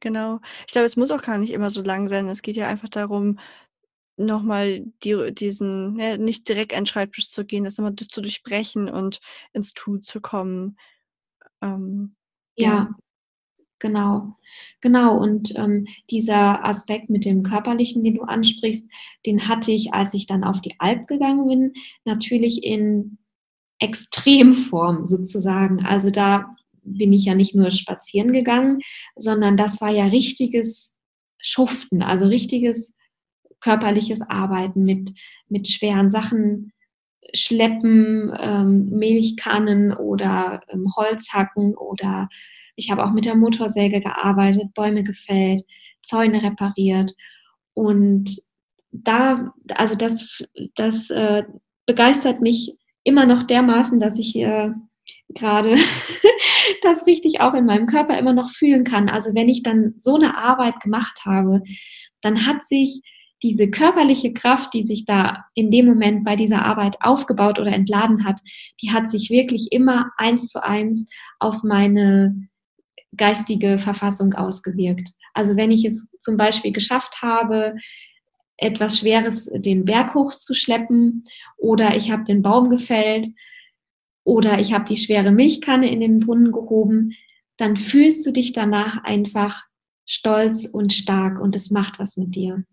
[0.00, 0.40] genau.
[0.66, 2.28] Ich glaube, es muss auch gar nicht immer so lang sein.
[2.28, 3.38] Es geht ja einfach darum,
[4.16, 9.20] nochmal die, diesen, ja, nicht direkt an Schreibtisch zu gehen, das immer zu durchbrechen und
[9.52, 10.78] ins Tun zu kommen.
[11.62, 12.16] Ähm,
[12.56, 12.94] ja,
[13.78, 14.36] genau.
[14.80, 15.18] Genau.
[15.18, 18.88] Und ähm, dieser Aspekt mit dem Körperlichen, den du ansprichst,
[19.26, 21.72] den hatte ich, als ich dann auf die Alp gegangen bin,
[22.04, 23.18] natürlich in
[23.78, 25.84] Extremform sozusagen.
[25.84, 28.80] Also da bin ich ja nicht nur spazieren gegangen,
[29.16, 30.96] sondern das war ja richtiges
[31.42, 32.96] Schuften, also richtiges
[33.60, 35.12] körperliches Arbeiten mit,
[35.48, 36.72] mit schweren Sachen
[37.34, 42.28] schleppen, ähm, Milchkannen oder ähm, Holzhacken oder
[42.76, 45.62] ich habe auch mit der Motorsäge gearbeitet, Bäume gefällt,
[46.02, 47.12] Zäune repariert
[47.74, 48.36] und
[48.92, 50.42] da, also das,
[50.74, 51.44] das äh,
[51.86, 54.70] begeistert mich immer noch dermaßen, dass ich äh,
[55.28, 55.76] gerade
[56.82, 59.08] das richtig auch in meinem Körper immer noch fühlen kann.
[59.08, 61.62] Also wenn ich dann so eine Arbeit gemacht habe,
[62.20, 63.02] dann hat sich
[63.42, 68.24] diese körperliche Kraft, die sich da in dem Moment bei dieser Arbeit aufgebaut oder entladen
[68.24, 68.40] hat,
[68.82, 72.48] die hat sich wirklich immer eins zu eins auf meine
[73.16, 75.10] geistige Verfassung ausgewirkt.
[75.34, 77.76] Also wenn ich es zum Beispiel geschafft habe,
[78.56, 81.22] etwas Schweres den Berg hochzuschleppen
[81.56, 83.28] oder ich habe den Baum gefällt
[84.22, 87.14] oder ich habe die schwere Milchkanne in den Brunnen gehoben,
[87.56, 89.62] dann fühlst du dich danach einfach
[90.06, 92.64] stolz und stark und es macht was mit dir.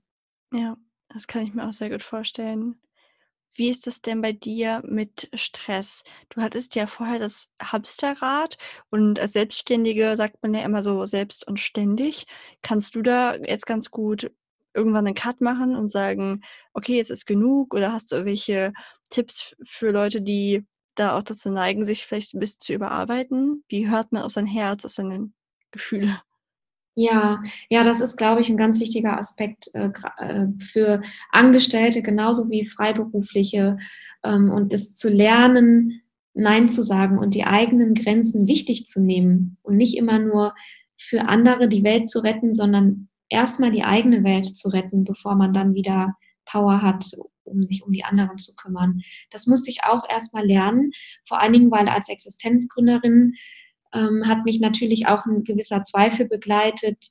[0.54, 0.78] Ja,
[1.10, 2.82] das kann ich mir auch sehr gut vorstellen.
[3.56, 6.04] Wie ist das denn bei dir mit Stress?
[6.30, 8.58] Du hattest ja vorher das Hamsterrad
[8.90, 12.28] und als Selbstständige sagt man ja immer so selbst und ständig.
[12.64, 14.32] Kannst du da jetzt ganz gut
[14.74, 17.74] irgendwann einen Cut machen und sagen, okay, jetzt ist genug?
[17.76, 18.74] Oder hast du irgendwelche
[19.10, 23.64] Tipps für Leute, die da auch dazu neigen, sich vielleicht ein bisschen zu überarbeiten?
[23.70, 25.32] Wie hört man auf sein Herz, auf seine
[25.72, 26.22] Gefühle?
[27.00, 32.50] Ja, ja, das ist, glaube ich, ein ganz wichtiger Aspekt äh, äh, für Angestellte genauso
[32.50, 33.78] wie Freiberufliche
[34.24, 36.02] ähm, und das zu lernen,
[36.34, 40.56] Nein zu sagen und die eigenen Grenzen wichtig zu nehmen und nicht immer nur
[40.98, 45.54] für andere die Welt zu retten, sondern erstmal die eigene Welt zu retten, bevor man
[45.54, 47.12] dann wieder Power hat,
[47.44, 49.02] um sich um die anderen zu kümmern.
[49.30, 50.90] Das musste ich auch erstmal lernen,
[51.28, 53.36] vor allen Dingen, weil als Existenzgründerin
[53.94, 57.10] ähm, hat mich natürlich auch ein gewisser Zweifel begleitet,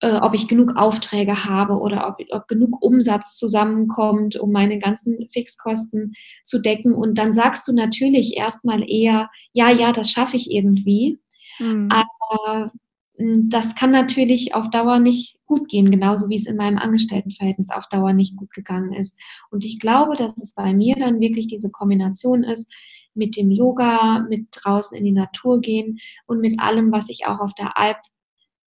[0.00, 5.28] äh, ob ich genug Aufträge habe oder ob, ob genug Umsatz zusammenkommt, um meine ganzen
[5.28, 6.14] Fixkosten
[6.44, 6.92] zu decken.
[6.92, 11.18] Und dann sagst du natürlich erstmal eher, ja, ja, das schaffe ich irgendwie.
[11.58, 11.90] Mhm.
[11.90, 12.70] Aber
[13.16, 17.70] hm, das kann natürlich auf Dauer nicht gut gehen, genauso wie es in meinem Angestelltenverhältnis
[17.70, 19.18] auf Dauer nicht gut gegangen ist.
[19.50, 22.72] Und ich glaube, dass es bei mir dann wirklich diese Kombination ist,
[23.18, 27.40] mit dem Yoga, mit draußen in die Natur gehen und mit allem, was ich auch
[27.40, 27.98] auf der Alp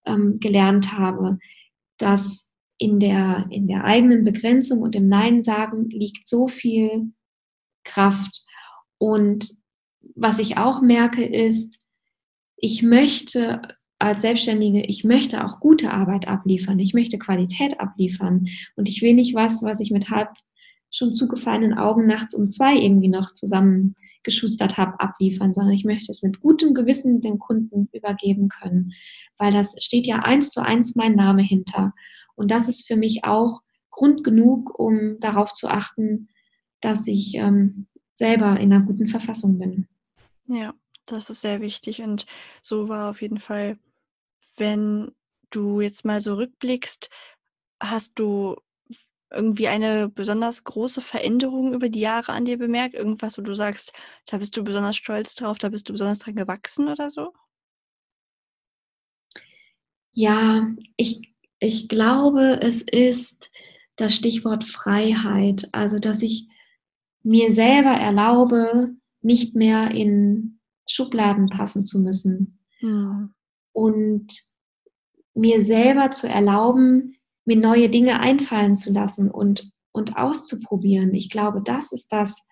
[0.05, 1.39] ähm, gelernt habe,
[1.97, 7.13] dass in der, in der eigenen Begrenzung und im Nein sagen liegt so viel
[7.83, 8.43] Kraft.
[8.97, 9.49] Und
[10.15, 11.79] was ich auch merke, ist,
[12.57, 13.61] ich möchte
[13.99, 19.13] als Selbstständige, ich möchte auch gute Arbeit abliefern, ich möchte Qualität abliefern und ich will
[19.13, 20.29] nicht was, was ich mit halb
[20.89, 23.29] schon zugefallenen Augen nachts um zwei irgendwie noch
[24.21, 28.93] zusammengeschustert habe, abliefern, sondern ich möchte es mit gutem Gewissen dem Kunden übergeben können,
[29.37, 31.93] weil das steht ja eins zu eins mein Name hinter.
[32.35, 36.29] Und das ist für mich auch Grund genug, um darauf zu achten,
[36.79, 39.87] dass ich ähm, selber in einer guten Verfassung bin.
[40.47, 40.73] Ja,
[41.05, 42.25] das ist sehr wichtig und
[42.61, 43.77] so war auf jeden Fall,
[44.57, 45.11] wenn
[45.49, 47.09] du jetzt mal so rückblickst,
[47.81, 48.55] hast du
[49.31, 52.95] irgendwie eine besonders große Veränderung über die Jahre an dir bemerkt?
[52.95, 53.93] Irgendwas, wo du sagst,
[54.25, 57.33] da bist du besonders stolz drauf, da bist du besonders dran gewachsen oder so?
[60.13, 60.67] Ja,
[60.97, 63.49] ich, ich glaube, es ist
[63.95, 65.69] das Stichwort Freiheit.
[65.71, 66.47] Also, dass ich
[67.23, 72.59] mir selber erlaube, nicht mehr in Schubladen passen zu müssen.
[72.79, 73.29] Ja.
[73.71, 74.41] Und
[75.33, 81.13] mir selber zu erlauben, mir neue Dinge einfallen zu lassen und, und auszuprobieren.
[81.13, 82.45] Ich glaube, das ist das,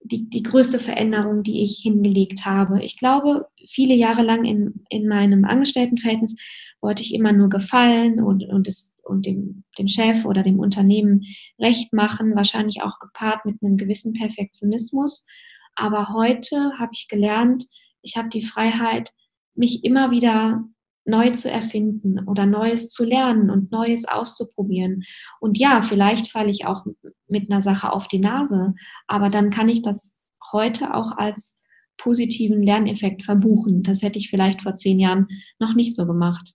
[0.00, 2.82] die, die größte Veränderung, die ich hingelegt habe.
[2.82, 6.36] Ich glaube, viele Jahre lang in, in meinem Angestelltenverhältnis
[6.80, 11.24] wollte ich immer nur gefallen und, und, es, und dem, dem Chef oder dem Unternehmen
[11.58, 15.26] recht machen, wahrscheinlich auch gepaart mit einem gewissen Perfektionismus.
[15.74, 17.64] Aber heute habe ich gelernt,
[18.02, 19.12] ich habe die Freiheit,
[19.54, 20.64] mich immer wieder
[21.08, 25.04] neu zu erfinden oder Neues zu lernen und Neues auszuprobieren.
[25.40, 26.84] Und ja, vielleicht falle ich auch
[27.26, 28.74] mit einer Sache auf die Nase,
[29.06, 30.20] aber dann kann ich das
[30.52, 31.62] heute auch als
[31.96, 33.82] positiven Lerneffekt verbuchen.
[33.82, 35.26] Das hätte ich vielleicht vor zehn Jahren
[35.58, 36.54] noch nicht so gemacht.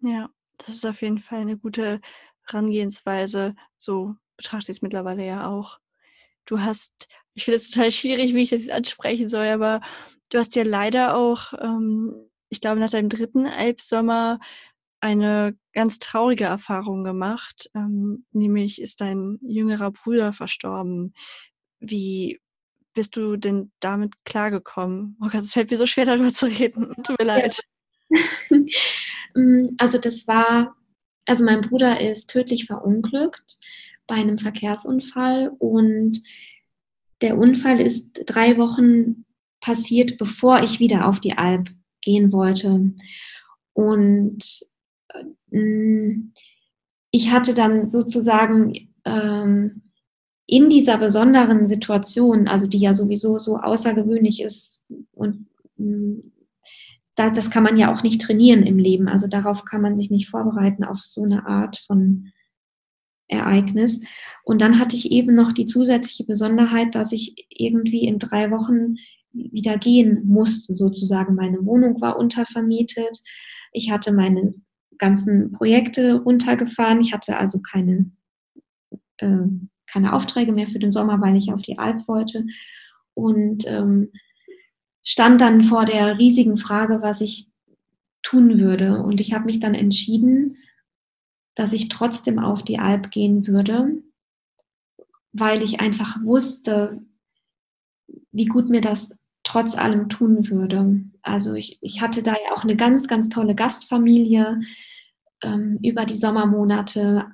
[0.00, 2.00] Ja, das ist auf jeden Fall eine gute
[2.46, 3.54] Herangehensweise.
[3.76, 5.78] So betrachte ich es mittlerweile ja auch.
[6.46, 9.80] Du hast, ich finde es total schwierig, wie ich das jetzt ansprechen soll, aber
[10.30, 12.14] du hast ja leider auch ähm,
[12.52, 14.38] ich glaube, nach deinem dritten Elbsommer
[15.00, 17.70] eine ganz traurige Erfahrung gemacht.
[17.74, 21.14] Ähm, nämlich ist dein jüngerer Bruder verstorben.
[21.80, 22.40] Wie
[22.92, 25.16] bist du denn damit klargekommen?
[25.22, 26.92] Oh Gott, es fällt mir so schwer, darüber zu reden.
[27.02, 27.60] Tut mir leid.
[29.34, 30.76] Mm, also das war,
[31.24, 33.56] also mein Bruder ist tödlich verunglückt
[34.06, 36.20] bei einem Verkehrsunfall und
[37.22, 39.24] der Unfall ist drei Wochen
[39.62, 41.70] passiert, bevor ich wieder auf die Alp
[42.02, 42.92] gehen wollte.
[43.72, 44.44] Und
[45.08, 46.14] äh,
[47.10, 49.80] ich hatte dann sozusagen ähm,
[50.46, 56.32] in dieser besonderen Situation, also die ja sowieso so außergewöhnlich ist und mm,
[57.14, 59.08] da, das kann man ja auch nicht trainieren im Leben.
[59.08, 62.32] Also darauf kann man sich nicht vorbereiten, auf so eine Art von
[63.28, 64.02] Ereignis.
[64.44, 68.96] Und dann hatte ich eben noch die zusätzliche Besonderheit, dass ich irgendwie in drei Wochen
[69.32, 71.34] wieder gehen musste, sozusagen.
[71.34, 73.22] Meine Wohnung war untervermietet.
[73.72, 74.48] Ich hatte meine
[74.98, 77.00] ganzen Projekte runtergefahren.
[77.00, 78.10] Ich hatte also keine,
[79.18, 79.46] äh,
[79.86, 82.46] keine Aufträge mehr für den Sommer, weil ich auf die Alp wollte.
[83.14, 84.12] Und ähm,
[85.02, 87.48] stand dann vor der riesigen Frage, was ich
[88.22, 89.02] tun würde.
[89.02, 90.56] Und ich habe mich dann entschieden,
[91.54, 94.02] dass ich trotzdem auf die Alp gehen würde,
[95.32, 97.02] weil ich einfach wusste,
[98.30, 101.02] wie gut mir das trotz allem tun würde.
[101.22, 104.60] Also ich, ich hatte da ja auch eine ganz, ganz tolle Gastfamilie
[105.42, 107.26] ähm, über die Sommermonate,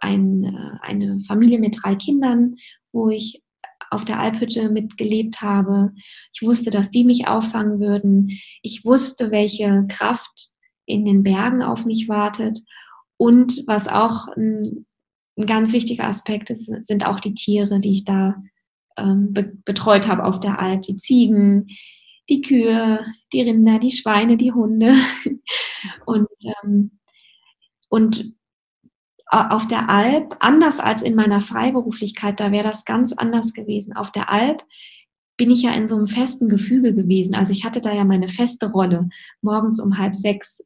[0.00, 2.56] ein, äh, eine Familie mit drei Kindern,
[2.92, 3.42] wo ich
[3.90, 5.92] auf der Alphütte mitgelebt habe.
[6.32, 8.30] Ich wusste, dass die mich auffangen würden.
[8.62, 10.48] Ich wusste, welche Kraft
[10.86, 12.58] in den Bergen auf mich wartet.
[13.18, 14.86] Und was auch ein,
[15.36, 18.42] ein ganz wichtiger Aspekt ist, sind auch die Tiere, die ich da
[18.96, 20.82] ähm, be betreut habe auf der Alp.
[20.82, 21.68] Die Ziegen,
[22.28, 24.94] die Kühe, die Rinder, die Schweine, die Hunde.
[26.06, 26.28] und,
[26.64, 26.98] ähm,
[27.88, 28.34] und
[29.26, 33.96] auf der Alp, anders als in meiner Freiberuflichkeit, da wäre das ganz anders gewesen.
[33.96, 34.62] Auf der Alp
[35.38, 37.34] bin ich ja in so einem festen Gefüge gewesen.
[37.34, 39.08] Also ich hatte da ja meine feste Rolle.
[39.40, 40.62] Morgens um halb sechs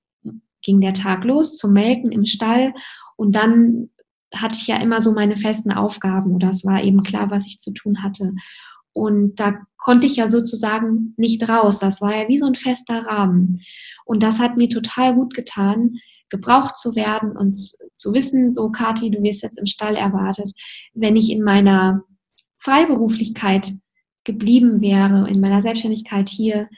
[0.63, 2.75] ging der Tag los zum Melken im Stall
[3.17, 3.91] und dann
[4.35, 7.59] hatte ich ja immer so meine festen Aufgaben oder es war eben klar, was ich
[7.59, 8.35] zu tun hatte.
[8.93, 11.79] Und da konnte ich ja sozusagen nicht raus.
[11.79, 13.61] Das war ja wie so ein fester Rahmen.
[14.05, 15.97] Und das hat mir total gut getan,
[16.31, 20.51] gebraucht zu werden und zu wissen, so Kathi, du wirst jetzt im Stall erwartet.
[20.95, 22.03] Wenn ich in meiner
[22.57, 23.75] Freiberuflichkeit
[24.25, 26.69] geblieben wäre, in meiner Selbstständigkeit hier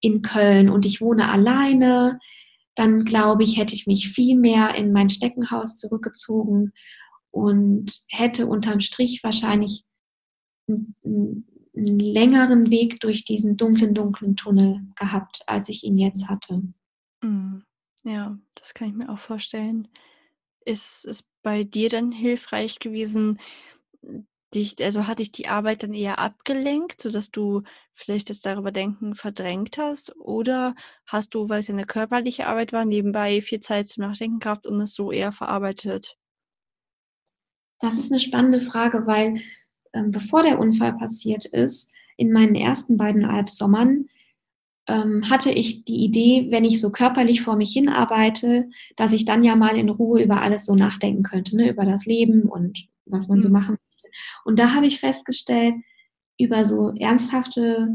[0.00, 2.18] in Köln und ich wohne alleine,
[2.74, 6.72] dann glaube ich, hätte ich mich viel mehr in mein Steckenhaus zurückgezogen
[7.30, 9.84] und hätte unterm Strich wahrscheinlich
[10.68, 10.94] einen,
[11.76, 16.62] einen längeren Weg durch diesen dunklen, dunklen Tunnel gehabt, als ich ihn jetzt hatte.
[17.22, 17.64] Mhm.
[18.04, 19.88] Ja, das kann ich mir auch vorstellen.
[20.64, 23.38] Ist es bei dir dann hilfreich gewesen,
[24.54, 29.14] dich, also hat dich die Arbeit dann eher abgelenkt, sodass du vielleicht das darüber denken
[29.14, 30.16] verdrängt hast?
[30.16, 30.74] Oder
[31.06, 34.66] hast du, weil es ja eine körperliche Arbeit war, nebenbei viel Zeit zum Nachdenken gehabt
[34.66, 36.16] und es so eher verarbeitet?
[37.80, 39.40] Das ist eine spannende Frage, weil
[39.92, 44.06] ähm, bevor der Unfall passiert ist, in meinen ersten beiden Albsommern,
[44.86, 49.24] ähm, hatte ich die Idee, wenn ich so körperlich vor mich hin arbeite, dass ich
[49.24, 51.70] dann ja mal in Ruhe über alles so nachdenken könnte, ne?
[51.70, 53.54] über das Leben und was man so mhm.
[53.54, 53.76] machen.
[54.44, 55.74] Und da habe ich festgestellt,
[56.38, 57.88] über so ernsthafte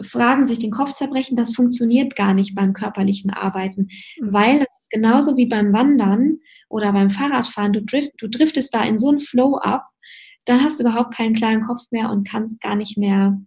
[0.00, 4.32] Fragen sich den Kopf zerbrechen, das funktioniert gar nicht beim körperlichen Arbeiten, mhm.
[4.32, 8.82] weil das ist genauso wie beim Wandern oder beim Fahrradfahren, du, drift, du driftest da
[8.82, 9.86] in so einen Flow ab,
[10.46, 13.40] dann hast du überhaupt keinen klaren Kopf mehr und kannst gar nicht mehr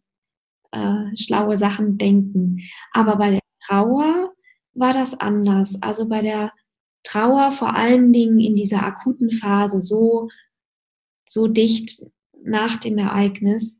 [0.71, 2.59] äh, schlaue Sachen denken.
[2.91, 4.31] Aber bei der Trauer
[4.73, 5.81] war das anders.
[5.81, 6.51] Also bei der
[7.03, 10.29] Trauer vor allen Dingen in dieser akuten Phase, so,
[11.27, 12.03] so dicht
[12.43, 13.79] nach dem Ereignis,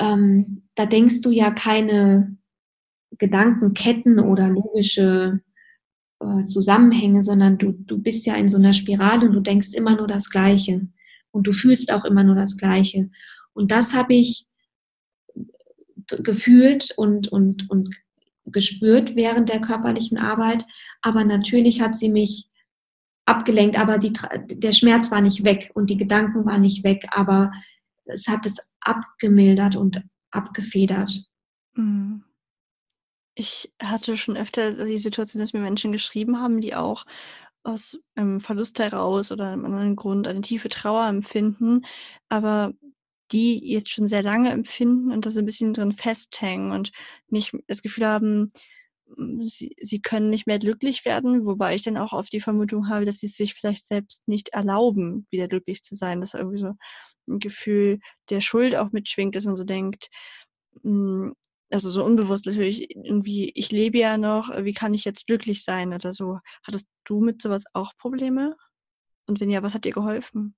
[0.00, 2.36] ähm, da denkst du ja keine
[3.18, 5.40] Gedankenketten oder logische
[6.20, 9.96] äh, Zusammenhänge, sondern du, du bist ja in so einer Spirale und du denkst immer
[9.96, 10.88] nur das Gleiche
[11.30, 13.10] und du fühlst auch immer nur das Gleiche.
[13.52, 14.46] Und das habe ich
[16.22, 17.94] gefühlt und, und, und
[18.46, 20.64] gespürt während der körperlichen Arbeit.
[21.02, 22.49] Aber natürlich hat sie mich
[23.26, 24.12] abgelenkt, aber die,
[24.48, 27.52] der Schmerz war nicht weg und die Gedanken waren nicht weg, aber
[28.04, 31.22] es hat es abgemildert und abgefedert.
[31.74, 32.24] Mhm.
[33.34, 37.06] Ich hatte schon öfter die Situation, dass mir Menschen geschrieben haben, die auch
[37.62, 41.82] aus ähm, Verlust heraus oder einem anderen Grund eine tiefe Trauer empfinden,
[42.28, 42.72] aber
[43.32, 46.90] die jetzt schon sehr lange empfinden und da so ein bisschen drin festhängen und
[47.28, 48.52] nicht das Gefühl haben,
[49.40, 53.04] sie, sie können nicht mehr glücklich werden, wobei ich dann auch auf die Vermutung habe,
[53.04, 56.20] dass sie sich vielleicht selbst nicht erlauben, wieder glücklich zu sein.
[56.20, 56.74] Dass irgendwie so
[57.28, 58.00] ein Gefühl
[58.30, 60.08] der Schuld auch mitschwingt, dass man so denkt,
[60.82, 61.34] hm,
[61.70, 65.92] also so unbewusst natürlich irgendwie, ich lebe ja noch, wie kann ich jetzt glücklich sein
[65.92, 66.38] oder so.
[66.66, 68.56] Hattest du mit sowas auch Probleme?
[69.26, 70.56] Und wenn ja, was hat dir geholfen?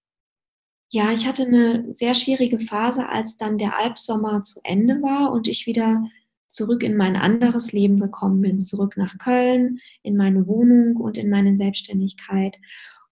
[0.90, 5.48] Ja, ich hatte eine sehr schwierige Phase, als dann der Albsommer zu Ende war und
[5.48, 6.04] ich wieder
[6.52, 11.30] zurück in mein anderes Leben gekommen bin, zurück nach Köln, in meine Wohnung und in
[11.30, 12.58] meine Selbstständigkeit.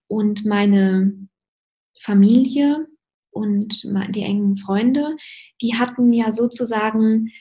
[0.07, 1.13] Und meine
[1.99, 2.87] Familie
[3.31, 5.15] und die engen Freunde,
[5.61, 7.31] die hatten ja sozusagen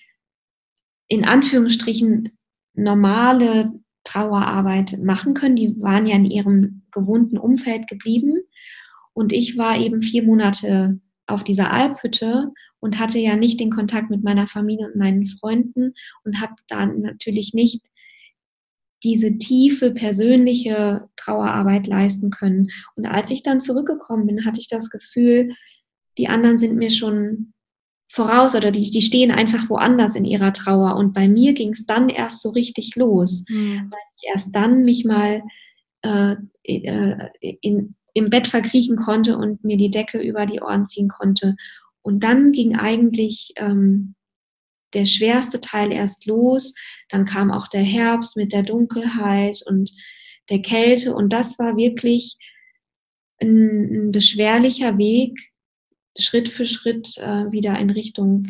[1.09, 2.31] in Anführungsstrichen
[2.75, 3.73] normale
[4.05, 5.57] Trauerarbeit machen können.
[5.57, 8.39] Die waren ja in ihrem gewohnten Umfeld geblieben.
[9.13, 14.11] Und ich war eben vier Monate auf dieser Alphütte und hatte ja nicht den Kontakt
[14.11, 17.87] mit meiner Familie und meinen Freunden und habe dann natürlich nicht
[19.03, 22.69] diese tiefe persönliche Trauerarbeit leisten können.
[22.97, 25.55] Und als ich dann zurückgekommen bin, hatte ich das Gefühl,
[26.19, 27.55] die anderen sind mir schon
[28.09, 30.97] voraus oder die, die stehen einfach woanders in ihrer Trauer.
[30.97, 33.91] Und bei mir ging es dann erst so richtig los, mhm.
[33.91, 35.43] weil ich erst dann mich mal
[36.03, 41.09] äh, äh, in, im Bett verkriechen konnte und mir die Decke über die Ohren ziehen
[41.09, 41.57] konnte.
[42.03, 44.15] Und dann ging eigentlich ähm,
[44.95, 46.75] der schwerste Teil erst los.
[47.09, 49.91] Dann kam auch der Herbst mit der Dunkelheit und
[50.49, 51.15] der Kälte.
[51.15, 52.37] Und das war wirklich
[53.41, 55.39] ein, ein beschwerlicher Weg,
[56.19, 58.49] Schritt für Schritt äh, wieder in Richtung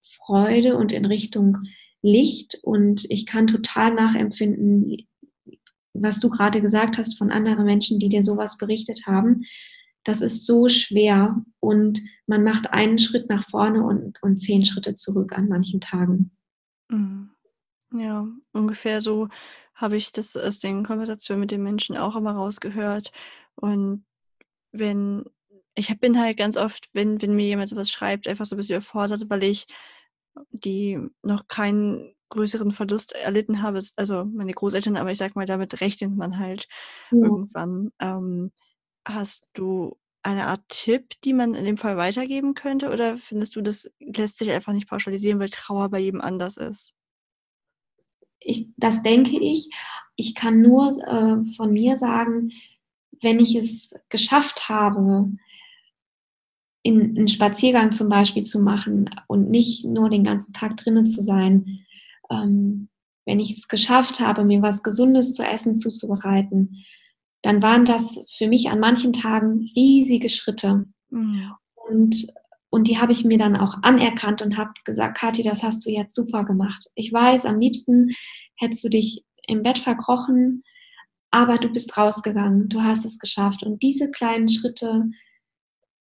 [0.00, 1.58] Freude und in Richtung
[2.02, 2.58] Licht.
[2.62, 5.08] Und ich kann total nachempfinden,
[5.94, 9.44] was du gerade gesagt hast von anderen Menschen, die dir sowas berichtet haben.
[10.04, 14.94] Das ist so schwer und man macht einen Schritt nach vorne und, und zehn Schritte
[14.94, 16.30] zurück an manchen Tagen.
[16.88, 17.30] Mhm.
[17.92, 19.28] Ja, ungefähr so
[19.74, 23.12] habe ich das aus den Konversationen mit den Menschen auch immer rausgehört.
[23.54, 24.04] Und
[24.72, 25.24] wenn,
[25.74, 28.76] ich bin halt ganz oft, wenn, wenn mir jemand sowas schreibt, einfach so ein bisschen
[28.76, 29.66] überfordert, weil ich
[30.50, 35.80] die noch keinen größeren Verlust erlitten habe, also meine Großeltern, aber ich sag mal, damit
[35.80, 36.68] rechnet man halt
[37.10, 37.24] ja.
[37.24, 37.90] irgendwann.
[38.00, 38.52] Ähm,
[39.08, 43.62] hast du eine Art Tipp, die man in dem Fall weitergeben könnte, oder findest du,
[43.62, 46.94] das lässt sich einfach nicht pauschalisieren, weil Trauer bei jedem anders ist?
[48.40, 49.68] Ich, das denke ich.
[50.16, 52.52] Ich kann nur äh, von mir sagen,
[53.22, 55.30] wenn ich es geschafft habe,
[56.82, 61.22] in, einen Spaziergang zum Beispiel zu machen und nicht nur den ganzen Tag drinnen zu
[61.22, 61.84] sein,
[62.30, 62.88] ähm,
[63.26, 66.84] wenn ich es geschafft habe, mir was Gesundes zu essen zuzubereiten,
[67.42, 70.86] dann waren das für mich an manchen Tagen riesige Schritte.
[71.10, 71.52] Mhm.
[71.74, 72.26] Und,
[72.70, 75.90] und die habe ich mir dann auch anerkannt und habe gesagt, Kathi, das hast du
[75.90, 76.86] jetzt super gemacht.
[76.94, 78.10] Ich weiß, am liebsten
[78.56, 80.62] hättest du dich im Bett verkrochen,
[81.30, 83.62] aber du bist rausgegangen, du hast es geschafft.
[83.62, 85.10] Und diese kleinen Schritte,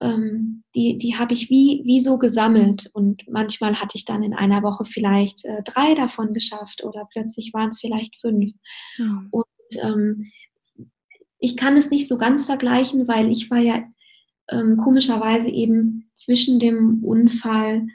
[0.01, 2.89] ähm, die, die habe ich wie, wie so gesammelt.
[2.93, 7.53] Und manchmal hatte ich dann in einer Woche vielleicht äh, drei davon geschafft oder plötzlich
[7.53, 8.53] waren es vielleicht fünf.
[8.97, 9.23] Ja.
[9.31, 9.45] Und
[9.81, 10.31] ähm,
[11.39, 13.83] ich kann es nicht so ganz vergleichen, weil ich war ja
[14.49, 17.87] ähm, komischerweise eben zwischen dem Unfall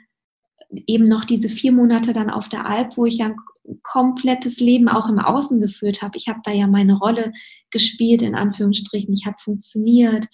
[0.87, 3.35] eben noch diese vier Monate dann auf der Alp, wo ich ja ein
[3.83, 6.17] komplettes Leben auch im Außen geführt habe.
[6.17, 7.31] Ich habe da ja meine Rolle
[7.69, 9.13] gespielt, in Anführungsstrichen.
[9.13, 10.27] Ich habe funktioniert.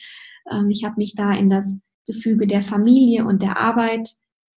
[0.52, 4.10] Ähm, ich habe mich da in das Gefüge der Familie und der Arbeit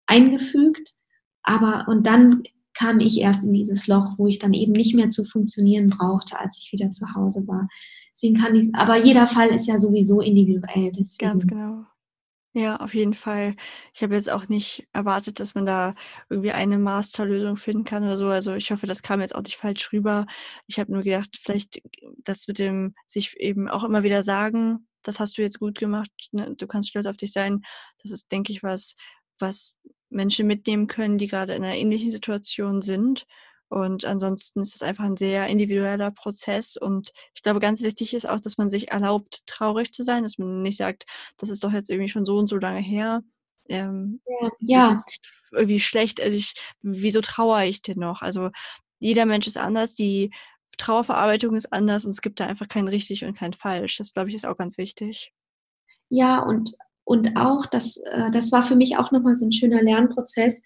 [0.05, 0.93] eingefügt.
[1.43, 2.43] Aber und dann
[2.73, 6.39] kam ich erst in dieses Loch, wo ich dann eben nicht mehr zu funktionieren brauchte,
[6.39, 7.67] als ich wieder zu Hause war.
[8.13, 10.91] Deswegen kann ich, aber jeder Fall ist ja sowieso individuell.
[10.91, 11.29] Deswegen.
[11.31, 11.85] Ganz genau.
[12.53, 13.55] Ja, auf jeden Fall.
[13.93, 15.95] Ich habe jetzt auch nicht erwartet, dass man da
[16.29, 18.27] irgendwie eine Masterlösung finden kann oder so.
[18.27, 20.25] Also ich hoffe, das kam jetzt auch nicht falsch rüber.
[20.67, 21.81] Ich habe nur gedacht, vielleicht
[22.25, 26.11] das mit dem sich eben auch immer wieder sagen, das hast du jetzt gut gemacht,
[26.31, 26.53] ne?
[26.55, 27.61] du kannst stolz auf dich sein.
[28.03, 28.95] Das ist, denke ich, was,
[29.39, 33.25] was Menschen mitnehmen können, die gerade in einer ähnlichen Situation sind.
[33.71, 36.75] Und ansonsten ist es einfach ein sehr individueller Prozess.
[36.75, 40.37] Und ich glaube, ganz wichtig ist auch, dass man sich erlaubt, traurig zu sein, dass
[40.37, 41.05] man nicht sagt,
[41.37, 43.23] das ist doch jetzt irgendwie schon so und so lange her.
[43.69, 44.19] Ähm,
[44.59, 44.89] ja.
[44.89, 45.19] Das ist
[45.53, 46.19] irgendwie schlecht.
[46.19, 48.21] Also ich, wieso trauere ich denn noch?
[48.21, 48.49] Also
[48.99, 49.95] jeder Mensch ist anders.
[49.95, 50.33] Die
[50.77, 53.95] Trauerverarbeitung ist anders und es gibt da einfach kein richtig und kein falsch.
[53.97, 55.31] Das, glaube ich, ist auch ganz wichtig.
[56.09, 56.73] Ja, und,
[57.05, 60.61] und auch, das, äh, das war für mich auch nochmal so ein schöner Lernprozess,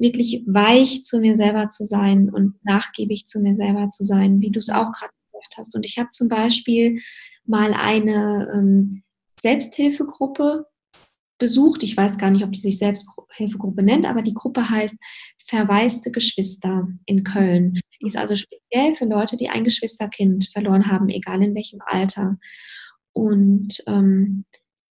[0.00, 4.50] wirklich weich zu mir selber zu sein und nachgiebig zu mir selber zu sein, wie
[4.50, 5.74] du es auch gerade gesagt hast.
[5.76, 7.00] Und ich habe zum Beispiel
[7.44, 9.02] mal eine ähm,
[9.40, 10.66] Selbsthilfegruppe
[11.38, 11.82] besucht.
[11.82, 14.98] Ich weiß gar nicht, ob die sich Selbsthilfegruppe nennt, aber die Gruppe heißt
[15.38, 17.80] Verwaiste Geschwister in Köln.
[18.00, 22.38] Die ist also speziell für Leute, die ein Geschwisterkind verloren haben, egal in welchem Alter.
[23.12, 24.44] Und ähm,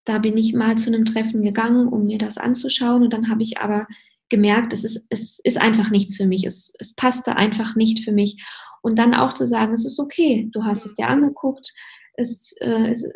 [0.04, 3.04] da bin ich mal zu einem Treffen gegangen, um mir das anzuschauen.
[3.04, 3.88] Und dann habe ich aber
[4.30, 6.46] gemerkt, es ist, es ist einfach nichts für mich.
[6.46, 8.44] Es, es passte einfach nicht für mich.
[8.82, 11.74] Und dann auch zu sagen, es ist okay, du hast es dir angeguckt,
[12.14, 13.10] es, äh, es,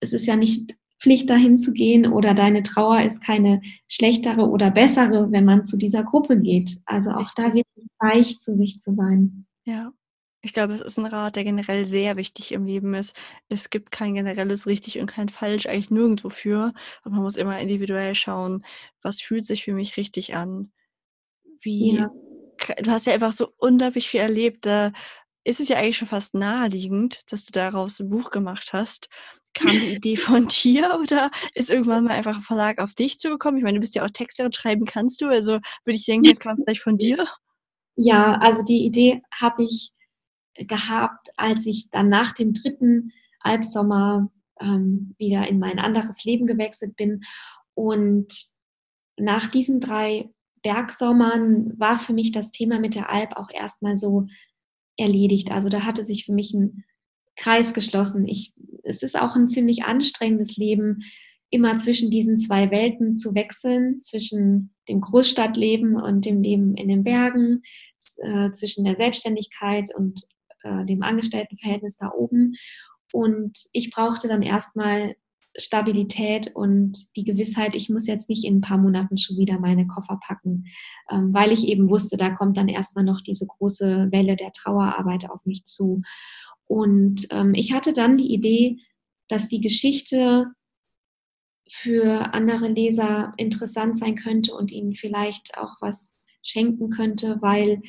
[0.00, 4.70] es ist ja nicht Pflicht dahin zu gehen oder deine Trauer ist keine schlechtere oder
[4.70, 6.78] bessere, wenn man zu dieser Gruppe geht.
[6.86, 9.46] Also auch da wirklich weich zu sich zu sein.
[9.64, 9.92] Ja,
[10.42, 13.16] ich glaube, es ist ein Rat, der generell sehr wichtig im Leben ist.
[13.48, 16.72] Es gibt kein generelles richtig und kein falsch, eigentlich nirgendwo für.
[17.02, 18.64] Aber man muss immer individuell schauen,
[19.02, 20.72] was fühlt sich für mich richtig an.
[21.60, 22.10] Wie, ja.
[22.80, 24.66] du hast ja einfach so unglaublich viel erlebt.
[24.66, 24.92] Da
[25.42, 29.08] ist es ja eigentlich schon fast naheliegend, dass du daraus ein Buch gemacht hast.
[29.54, 33.30] Kam die Idee von dir oder ist irgendwann mal einfach ein Verlag auf dich zu
[33.30, 33.56] bekommen?
[33.56, 35.26] Ich meine, du bist ja auch Texterin, schreiben kannst du.
[35.26, 35.52] Also
[35.84, 37.26] würde ich denken, jetzt kam vielleicht von dir.
[37.96, 39.92] Ja, also die Idee habe ich
[40.58, 44.30] gehabt, als ich dann nach dem dritten Albsommer
[44.60, 47.22] ähm, wieder in mein anderes Leben gewechselt bin.
[47.74, 48.28] Und
[49.16, 50.30] nach diesen drei
[50.62, 54.26] Bergsommern war für mich das Thema mit der Alp auch erstmal so
[54.96, 55.50] erledigt.
[55.50, 56.84] Also da hatte sich für mich ein
[57.36, 58.26] Kreis geschlossen.
[58.26, 58.52] Ich,
[58.82, 61.02] es ist auch ein ziemlich anstrengendes Leben,
[61.50, 67.04] immer zwischen diesen zwei Welten zu wechseln, zwischen dem Großstadtleben und dem Leben in den
[67.04, 67.62] Bergen,
[68.18, 70.20] äh, zwischen der Selbstständigkeit und
[70.66, 72.54] äh, dem Angestelltenverhältnis da oben.
[73.12, 75.14] Und ich brauchte dann erstmal
[75.58, 79.86] Stabilität und die Gewissheit, ich muss jetzt nicht in ein paar Monaten schon wieder meine
[79.86, 80.64] Koffer packen,
[81.10, 85.30] ähm, weil ich eben wusste, da kommt dann erstmal noch diese große Welle der Trauerarbeit
[85.30, 86.02] auf mich zu.
[86.66, 88.78] Und ähm, ich hatte dann die Idee,
[89.28, 90.46] dass die Geschichte
[91.68, 97.82] für andere Leser interessant sein könnte und ihnen vielleicht auch was schenken könnte, weil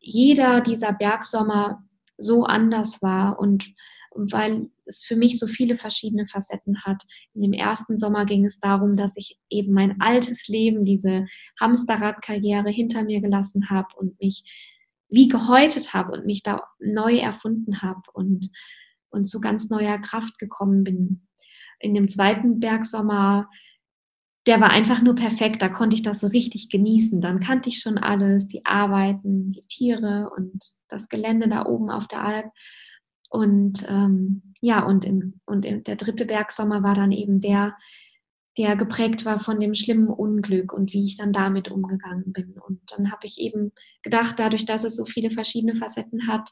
[0.00, 1.85] jeder dieser Bergsommer
[2.18, 3.74] so anders war und
[4.16, 7.02] weil es für mich so viele verschiedene Facetten hat.
[7.34, 11.26] In dem ersten Sommer ging es darum, dass ich eben mein altes Leben, diese
[11.60, 14.44] Hamsterradkarriere hinter mir gelassen habe und mich
[15.08, 18.50] wie gehäutet habe und mich da neu erfunden habe und,
[19.10, 21.28] und zu ganz neuer Kraft gekommen bin.
[21.78, 23.48] In dem zweiten Bergsommer,
[24.46, 27.20] der war einfach nur perfekt, da konnte ich das so richtig genießen.
[27.20, 32.06] Dann kannte ich schon alles, die Arbeiten, die Tiere und das Gelände da oben auf
[32.06, 32.46] der Alp.
[33.28, 37.76] Und ähm, ja, und, im, und im, der dritte Bergsommer war dann eben der,
[38.56, 42.56] der geprägt war von dem schlimmen Unglück und wie ich dann damit umgegangen bin.
[42.58, 43.72] Und dann habe ich eben
[44.02, 46.50] gedacht, dadurch, dass es so viele verschiedene Facetten hat,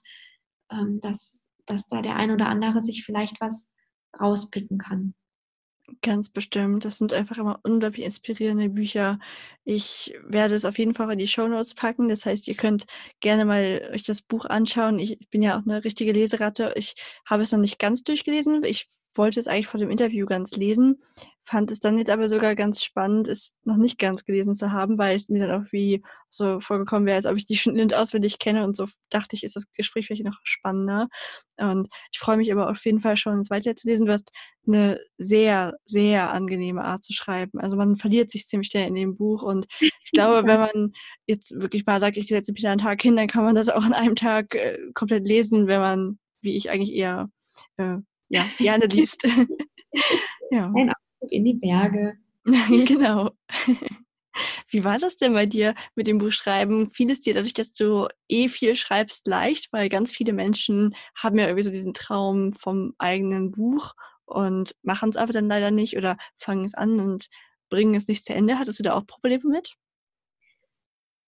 [0.70, 3.72] ähm, dass, dass da der ein oder andere sich vielleicht was
[4.20, 5.14] rauspicken kann.
[6.00, 6.84] Ganz bestimmt.
[6.84, 9.18] Das sind einfach immer unglaublich inspirierende Bücher.
[9.64, 12.08] Ich werde es auf jeden Fall in die Show Notes packen.
[12.08, 12.86] Das heißt, ihr könnt
[13.20, 14.98] gerne mal euch das Buch anschauen.
[14.98, 16.72] Ich bin ja auch eine richtige Leseratte.
[16.76, 16.94] Ich
[17.26, 18.64] habe es noch nicht ganz durchgelesen.
[18.64, 21.02] Ich wollte es eigentlich vor dem Interview ganz lesen,
[21.44, 24.98] fand es dann jetzt aber sogar ganz spannend, es noch nicht ganz gelesen zu haben,
[24.98, 28.38] weil es mir dann auch wie so vorgekommen wäre, als ob ich die schon auswendig
[28.38, 31.08] kenne und so dachte ich, ist das Gespräch vielleicht noch spannender.
[31.56, 34.06] Und ich freue mich aber auf jeden Fall schon, es weiter zu lesen.
[34.06, 34.30] Du hast
[34.66, 37.60] eine sehr, sehr angenehme Art zu schreiben.
[37.60, 40.92] Also man verliert sich ziemlich schnell in dem Buch und ich glaube, wenn man
[41.26, 43.68] jetzt wirklich mal sagt, ich setze mich da einen Tag hin, dann kann man das
[43.68, 47.30] auch an einem Tag äh, komplett lesen, wenn man, wie ich eigentlich eher
[47.76, 47.96] äh,
[48.28, 49.24] ja, gerne liest.
[50.50, 50.72] ja.
[50.74, 50.92] Ein
[51.24, 52.16] Ausflug in die Berge.
[52.44, 53.30] genau.
[54.68, 56.90] Wie war das denn bei dir mit dem Buchschreiben?
[56.90, 59.72] Fiel es dir dadurch, dass du eh viel schreibst, leicht?
[59.72, 63.94] Weil ganz viele Menschen haben ja irgendwie so diesen Traum vom eigenen Buch
[64.24, 67.28] und machen es aber dann leider nicht oder fangen es an und
[67.70, 68.58] bringen es nicht zu Ende.
[68.58, 69.74] Hattest du da auch Probleme mit?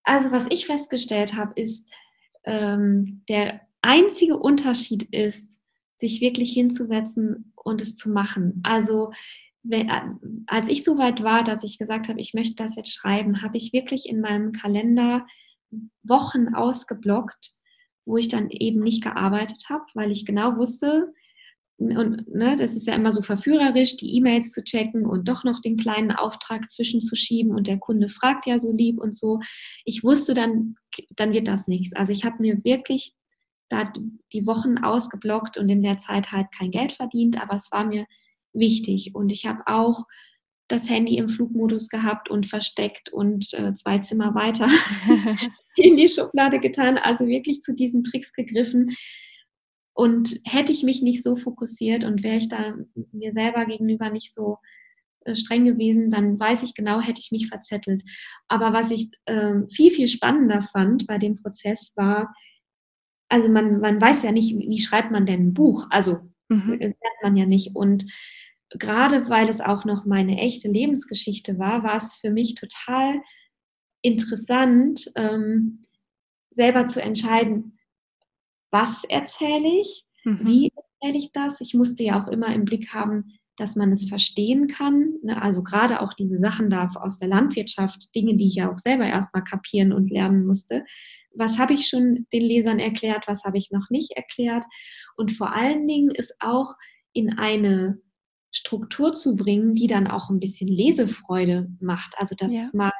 [0.03, 1.89] Also was ich festgestellt habe, ist,
[2.45, 5.61] ähm, der einzige Unterschied ist,
[5.97, 8.61] sich wirklich hinzusetzen und es zu machen.
[8.65, 9.13] Also
[10.47, 13.57] als ich so weit war, dass ich gesagt habe, ich möchte das jetzt schreiben, habe
[13.57, 15.27] ich wirklich in meinem Kalender
[16.03, 17.51] Wochen ausgeblockt,
[18.05, 21.12] wo ich dann eben nicht gearbeitet habe, weil ich genau wusste,
[21.79, 25.61] und ne, das ist ja immer so verführerisch, die E-Mails zu checken und doch noch
[25.61, 29.41] den kleinen Auftrag zwischenzuschieben und der Kunde fragt ja so lieb und so.
[29.85, 30.77] Ich wusste dann,
[31.17, 31.95] dann wird das nichts.
[31.95, 33.12] Also ich habe mir wirklich
[33.69, 33.93] da
[34.33, 38.07] die Wochen ausgeblockt und in der Zeit halt kein Geld verdient, aber es war mir
[38.59, 39.15] wichtig.
[39.15, 40.05] Und ich habe auch
[40.69, 44.67] das Handy im Flugmodus gehabt und versteckt und äh, zwei Zimmer weiter
[45.77, 46.99] in die Schublade getan.
[46.99, 48.97] Also wirklich zu diesen Tricks gegriffen.
[49.95, 52.75] Und hätte ich mich nicht so fokussiert und wäre ich da
[53.13, 54.59] mir selber gegenüber nicht so
[55.25, 58.03] äh, streng gewesen, dann weiß ich genau, hätte ich mich verzettelt.
[58.49, 62.35] Aber was ich äh, viel, viel spannender fand bei dem Prozess war,
[63.29, 65.87] also man, man weiß ja nicht, wie schreibt man denn ein Buch?
[65.91, 66.79] Also mhm.
[66.79, 67.75] lernt man ja nicht.
[67.75, 68.07] Und
[68.71, 73.21] gerade weil es auch noch meine echte Lebensgeschichte war, war es für mich total
[74.03, 75.83] interessant, ähm,
[76.51, 77.79] selber zu entscheiden,
[78.71, 80.47] was erzähle ich, mhm.
[80.47, 81.61] wie erzähle ich das.
[81.61, 85.14] Ich musste ja auch immer im Blick haben, dass man es verstehen kann.
[85.23, 85.41] Ne?
[85.41, 89.07] Also gerade auch diese Sachen da aus der Landwirtschaft, Dinge, die ich ja auch selber
[89.07, 90.85] erstmal kapieren und lernen musste,
[91.35, 94.64] was habe ich schon den Lesern erklärt, was habe ich noch nicht erklärt.
[95.17, 96.75] Und vor allen Dingen ist auch
[97.12, 98.01] in eine
[98.57, 102.15] Struktur zu bringen, die dann auch ein bisschen Lesefreude macht.
[102.17, 102.63] Also dass ja.
[102.73, 102.93] mal,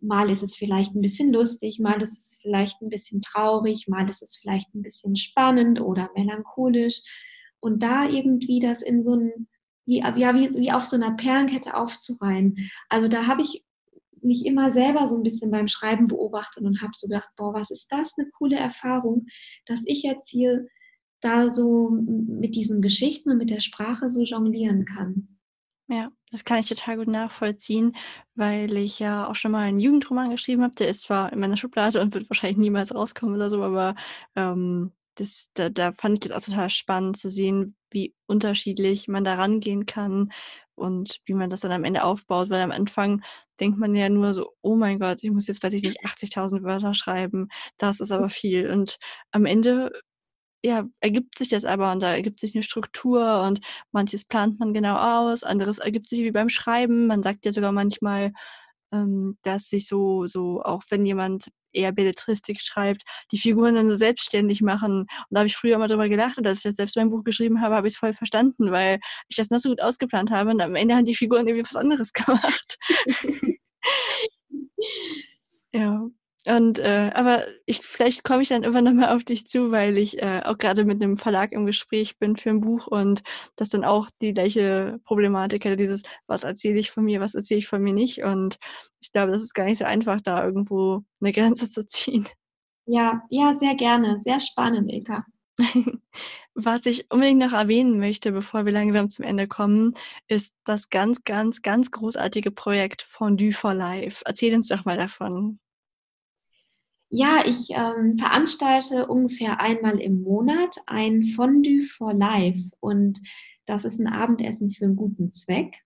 [0.00, 4.08] mal ist es vielleicht ein bisschen lustig, mal ist es vielleicht ein bisschen traurig, mal
[4.08, 7.02] ist es vielleicht ein bisschen spannend oder melancholisch.
[7.60, 9.48] Und da irgendwie das in so ein,
[9.84, 12.70] wie, ja, wie, wie auf so einer Perlenkette aufzureihen.
[12.88, 13.64] Also da habe ich
[14.22, 17.70] mich immer selber so ein bisschen beim Schreiben beobachtet und habe so gedacht, boah, was
[17.70, 19.26] ist das eine coole Erfahrung,
[19.66, 20.66] dass ich jetzt hier
[21.20, 25.38] da so mit diesen Geschichten und mit der Sprache so jonglieren kann.
[25.90, 27.96] Ja, das kann ich total gut nachvollziehen,
[28.34, 30.74] weil ich ja auch schon mal einen Jugendroman geschrieben habe.
[30.74, 33.94] Der ist zwar in meiner Schublade und wird wahrscheinlich niemals rauskommen oder so, aber
[34.36, 39.24] ähm, das, da, da fand ich das auch total spannend zu sehen, wie unterschiedlich man
[39.24, 40.30] da rangehen kann
[40.74, 43.22] und wie man das dann am Ende aufbaut, weil am Anfang
[43.58, 46.62] denkt man ja nur so, oh mein Gott, ich muss jetzt, weiß ich nicht, 80.000
[46.62, 47.48] Wörter schreiben,
[47.78, 48.70] das ist aber viel.
[48.70, 48.98] Und
[49.32, 49.90] am Ende
[50.64, 53.60] ja, ergibt sich das aber und da ergibt sich eine Struktur und
[53.92, 57.06] manches plant man genau aus, anderes ergibt sich wie beim Schreiben.
[57.06, 58.32] Man sagt ja sogar manchmal,
[58.92, 63.02] ähm, dass sich so so auch wenn jemand eher Belletristik schreibt,
[63.32, 65.00] die Figuren dann so selbstständig machen.
[65.02, 67.24] Und da habe ich früher immer drüber gelacht und als ich jetzt selbst mein Buch
[67.24, 68.98] geschrieben habe, habe ich's voll verstanden, weil
[69.28, 71.76] ich das noch so gut ausgeplant habe und am Ende haben die Figuren irgendwie was
[71.76, 72.78] anderes gemacht.
[75.72, 76.08] Ja.
[76.48, 79.98] Und äh, aber ich vielleicht komme ich dann irgendwann noch mal auf dich zu, weil
[79.98, 83.22] ich äh, auch gerade mit 'nem Verlag im Gespräch bin für 'n Buch und
[83.56, 87.58] das dann auch die gleiche Problematik hätte, dieses: „Was erzähle ich von mir, was erzähle
[87.58, 88.58] ich von mir nicht?“ Und
[89.00, 92.26] ich glaube, das ist gar nicht so einfach, da irgendwo 'ne Grenze zu ziehen.
[92.86, 94.18] Ja, ja, sehr gerne.
[94.18, 95.24] Sehr spannend, Ilka.
[96.54, 99.94] Was ich unbedingt noch erwähnen möchte, bevor wir langsam zum Ende kommen,
[100.28, 104.22] ist das ganz, ganz, ganz großartige Projekt Fondue for Life.
[104.26, 105.58] Erzähl uns doch mal davon.
[107.12, 113.18] Ja, ich, ähm, veranstalte ungefähr einmal im Monat ein Fondue for Life und
[113.64, 115.76] das ist 'n Abendessen für 'n guten Zweck.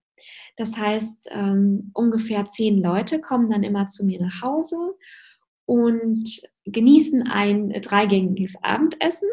[0.57, 4.77] Das heißt, ähm, ungefähr 10 Leute kommen dann immer zu mir nach Hause
[5.67, 6.25] und
[6.67, 9.29] genießen ein dreigängiges Abendessen,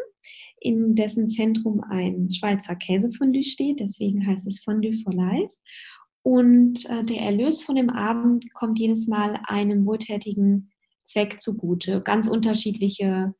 [0.60, 5.54] in dessen Zentrum ein Schweizer Käsefondue steht, deswegen heißt es Fondue for Life.
[6.22, 10.69] Und, äh, der Erlös von dem Abend kommt jedes Mal einem wohltätigen
[11.10, 12.02] Zweck zugute.
[12.02, 13.34] Ganz unterschiedliche,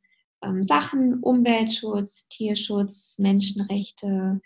[0.45, 4.41] ähm, Sachen, Umweltschutz, Tierschutz, Menschenrechte,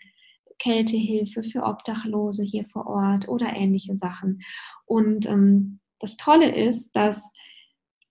[0.59, 4.39] Kältehilfe für Obdachlose hier vor Ort oder ähnliche Sachen.
[4.85, 7.31] Und, ähm, das Tolle ist, dass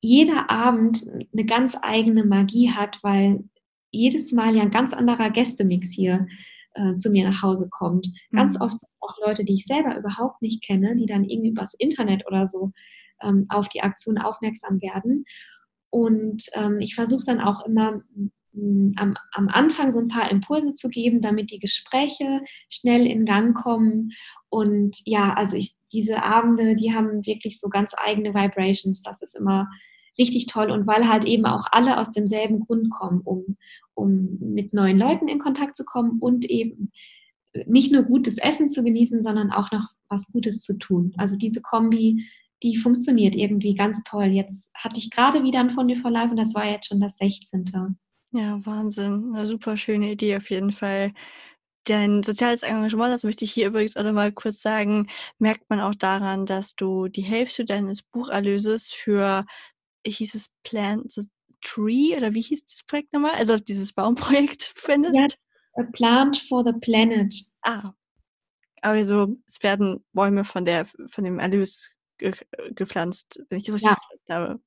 [0.03, 3.45] jeder Abend 'ne ganz eigene Magie hat, weil
[3.93, 6.27] jedes Mal ja 'n ganz anderer Gästemix hier,
[6.75, 8.09] äh, zu mir nach Hause kommt.
[8.33, 8.62] Ganz Mhm.
[8.62, 12.27] oft sind auch Leute, die ich selber überhaupt nicht kenne, die dann irgendwie übers Internet
[12.29, 12.73] oder so,
[13.23, 15.25] ähm, auf die Aktion aufmerksam werden.
[15.91, 18.03] Und, ähm, ich versuche dann auch immer,
[18.55, 23.25] hm, am am Anfang so 'n paar Impulse zu geben, damit die Gespräche schnell in
[23.27, 24.11] Gang kommen.
[24.51, 29.03] Und ja, also ich diese Abende, die haben wirklich so ganz eigene Vibrations.
[29.03, 29.69] Das ist immer
[30.19, 33.57] richtig toll und weil halt eben auch alle aus demselben Grund kommen, um
[33.95, 36.93] um mit neuen Leuten in Kontakt zu kommen und eben
[37.67, 41.12] nicht nur gutes Essen zu genießen, sondern auch noch was Gutes zu tun.
[41.19, 42.25] Also diese Kombi,
[42.62, 44.26] die funktioniert irgendwie ganz toll.
[44.26, 47.16] Jetzt hatte ich grade wieder 'n Fondue for Life und das war jetzt schon das
[47.18, 47.96] 16.
[48.32, 49.30] Ja, Wahnsinn.
[49.30, 51.12] 'Ne super schöne Idee auf jeden Fall.
[51.84, 55.80] Dein soziales Engagement, das möchte ich hier übrigens auch noch mal kurz sagen, merkt man
[55.80, 59.44] auch daran, dass du die Hälfte deines Bucherlöses für
[60.07, 61.22] hieß es Plant the
[61.62, 63.34] Tree oder wie hieß das Projekt noch mal?
[63.34, 64.62] Also dieses Baumprojekt
[65.12, 65.36] Ja, verwendest?
[65.76, 67.34] A Plant for the Planet.
[67.62, 67.92] Ah.
[68.82, 72.35] Also, es werden Bäume von der von dem Erlös ge
[72.75, 73.97] gepflanzt, wenn ich das richtig Ja.
[73.97, 74.61] verstanden habe.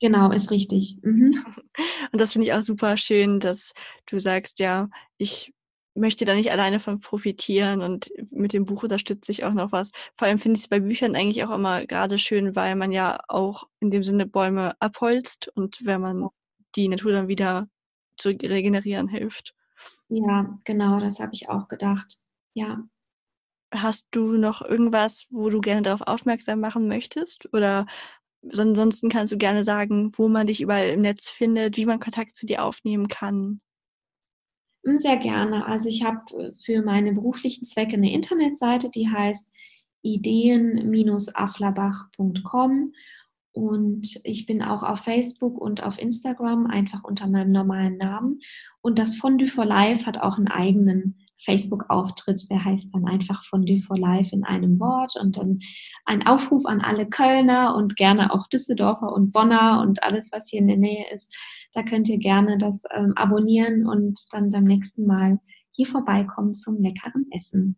[0.00, 0.98] Genau, ist richtig.
[1.02, 1.32] Mhm.
[2.12, 3.72] Und das finde ich auch super schön, dass
[4.06, 4.88] du sagst: „Ja,
[5.18, 5.52] ich
[5.94, 9.90] möchte da nicht alleine von profitieren und mit dem Buch unterstütze ich auch noch was.“
[10.16, 13.68] Vor allem finde ich's bei Büchern eigentlich auch immer grade schön, weil man ja auch
[13.80, 16.28] in dem Sinne Bäume abholzt und wenn man
[16.76, 17.68] die Natur dann wieder
[18.16, 19.54] zu regenerieren hilft.
[20.10, 22.16] Ja, genau, das habe ich auch gedacht.
[22.54, 22.84] Ja.
[23.74, 27.48] Hast du noch irgendwas, wo du gerne darauf aufmerksam machen möchtest?
[27.54, 27.86] Oder
[28.58, 32.36] ansonsten kannst du gerne sagen, wo man dich überall im Netz findet, wie man Kontakt
[32.36, 33.60] zu dir aufnehmen kann.
[34.84, 35.64] Hm, sehr gerne.
[35.66, 39.48] Also, ich habe, äh, für meine beruflichen Zwecke 'ne Internetseite, die heißt
[40.02, 42.92] ideen-afflerbach.com
[43.52, 48.40] und ich bin auch auf Facebook und auf Instagram einfach unter meinem normalen Namen.
[48.80, 53.80] Und das Fondue for Life hat auch 'n eigenen Facebook-Auftritt, der heißt dann einfach Fondue
[53.80, 55.58] for Life in einem Wort und dann
[56.04, 60.60] ein Aufruf an alle Kölner und gerne auch Düsseldorfer und Bonner und alles, was hier
[60.60, 61.34] in der Nähe ist.
[61.72, 65.38] Da könnt ihr gerne das, ähm, abonnieren und dann beim nächsten Mal
[65.72, 67.76] hier vorbeikommen zum leckeren Essen.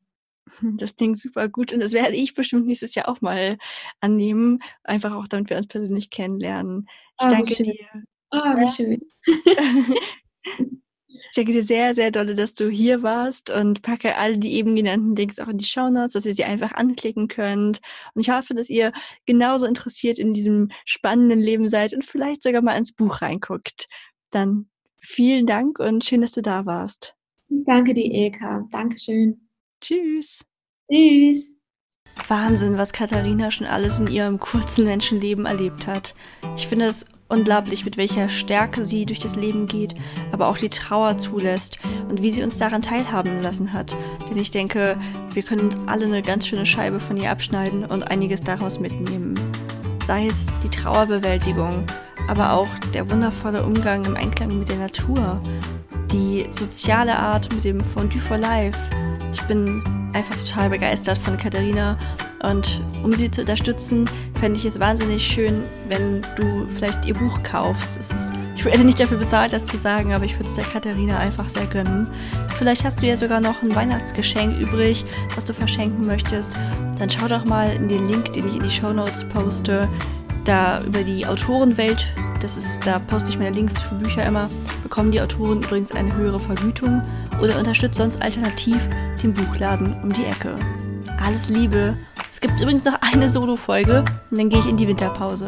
[0.62, 3.56] Das klingt super gut und das werde ich bestimmt nächstes Jahr auch mal
[4.00, 6.86] annehmen, einfach auch, damit wir uns persönlich kennenlernen.
[7.20, 7.66] Ich Oh, danke schön.
[7.66, 9.00] dir Oh, schön.
[11.14, 14.74] ich danke dir sehr, sehr dolle, dass du hier warst und packe all die eben
[14.76, 17.80] genannten Links auch in die Shownotes, dass ihr sie einfach anklicken könnt.
[18.14, 18.92] Und ich hoffe, dass ihr
[19.26, 23.88] genauso interessiert in diesem spannenden Leben seid und vielleicht sogar mal ins Buch reinguckt.
[24.30, 27.14] Dann vielen Dank und schön, dass du da warst.
[27.48, 28.66] Danke dir, Ilka.
[28.70, 29.48] Dankeschön.
[29.80, 30.44] Tschüss.
[30.90, 31.52] Tschüss.
[32.28, 36.14] Wahnsinn, was Katharina schon alles in ihrem kurzen Menschenleben erlebt hat.
[36.56, 39.94] Ich finde es unglaublich, mit welcher Stärke sie durch das Leben geht,
[40.32, 43.96] aber auch die Trauer zulässt und wie sie uns daran teilhaben lassen hat.
[44.28, 44.96] Denn ich denke,
[45.32, 49.34] wir können uns alle eine ganz schöne Scheibe von ihr abschneiden und einiges daraus mitnehmen.
[50.06, 51.84] Sei es die Trauerbewältigung,
[52.28, 55.40] aber auch der wundervolle Umgang im Einklang mit der Natur,
[56.12, 58.78] die soziale Art mit dem Fondue for Life.
[59.32, 59.82] Ich bin
[60.14, 61.98] einfach total begeistert von Katharina
[62.42, 64.08] und um sie zu unterstützen,
[64.38, 67.96] fände ich es wahnsinnig schön, wenn du vielleicht ihr Buch kaufst.
[67.96, 71.18] Ist, ich werde nicht dafür bezahlt, das zu sagen, aber ich würde es der Katharina
[71.18, 72.06] einfach sehr gönnen.
[72.58, 76.56] Vielleicht hast du ja sogar noch ein Weihnachtsgeschenk übrig, was du verschenken möchtest.
[76.98, 79.88] Dann schau doch mal in den Link, den ich in die Show Notes poste,
[80.44, 82.12] da über die Autorenwelt.
[82.42, 84.50] Das ist, da poste ich meine Links für Bücher immer.
[84.82, 87.00] Bekommen die Autoren übrigens eine höhere Vergütung
[87.40, 88.78] oder unterstützt sonst alternativ
[89.22, 90.54] den Buchladen um die Ecke.
[91.24, 91.96] Alles Liebe.
[92.30, 95.46] Es gibt übrigens noch eine Solo-Folge und dann gehe ich in die Winterpause.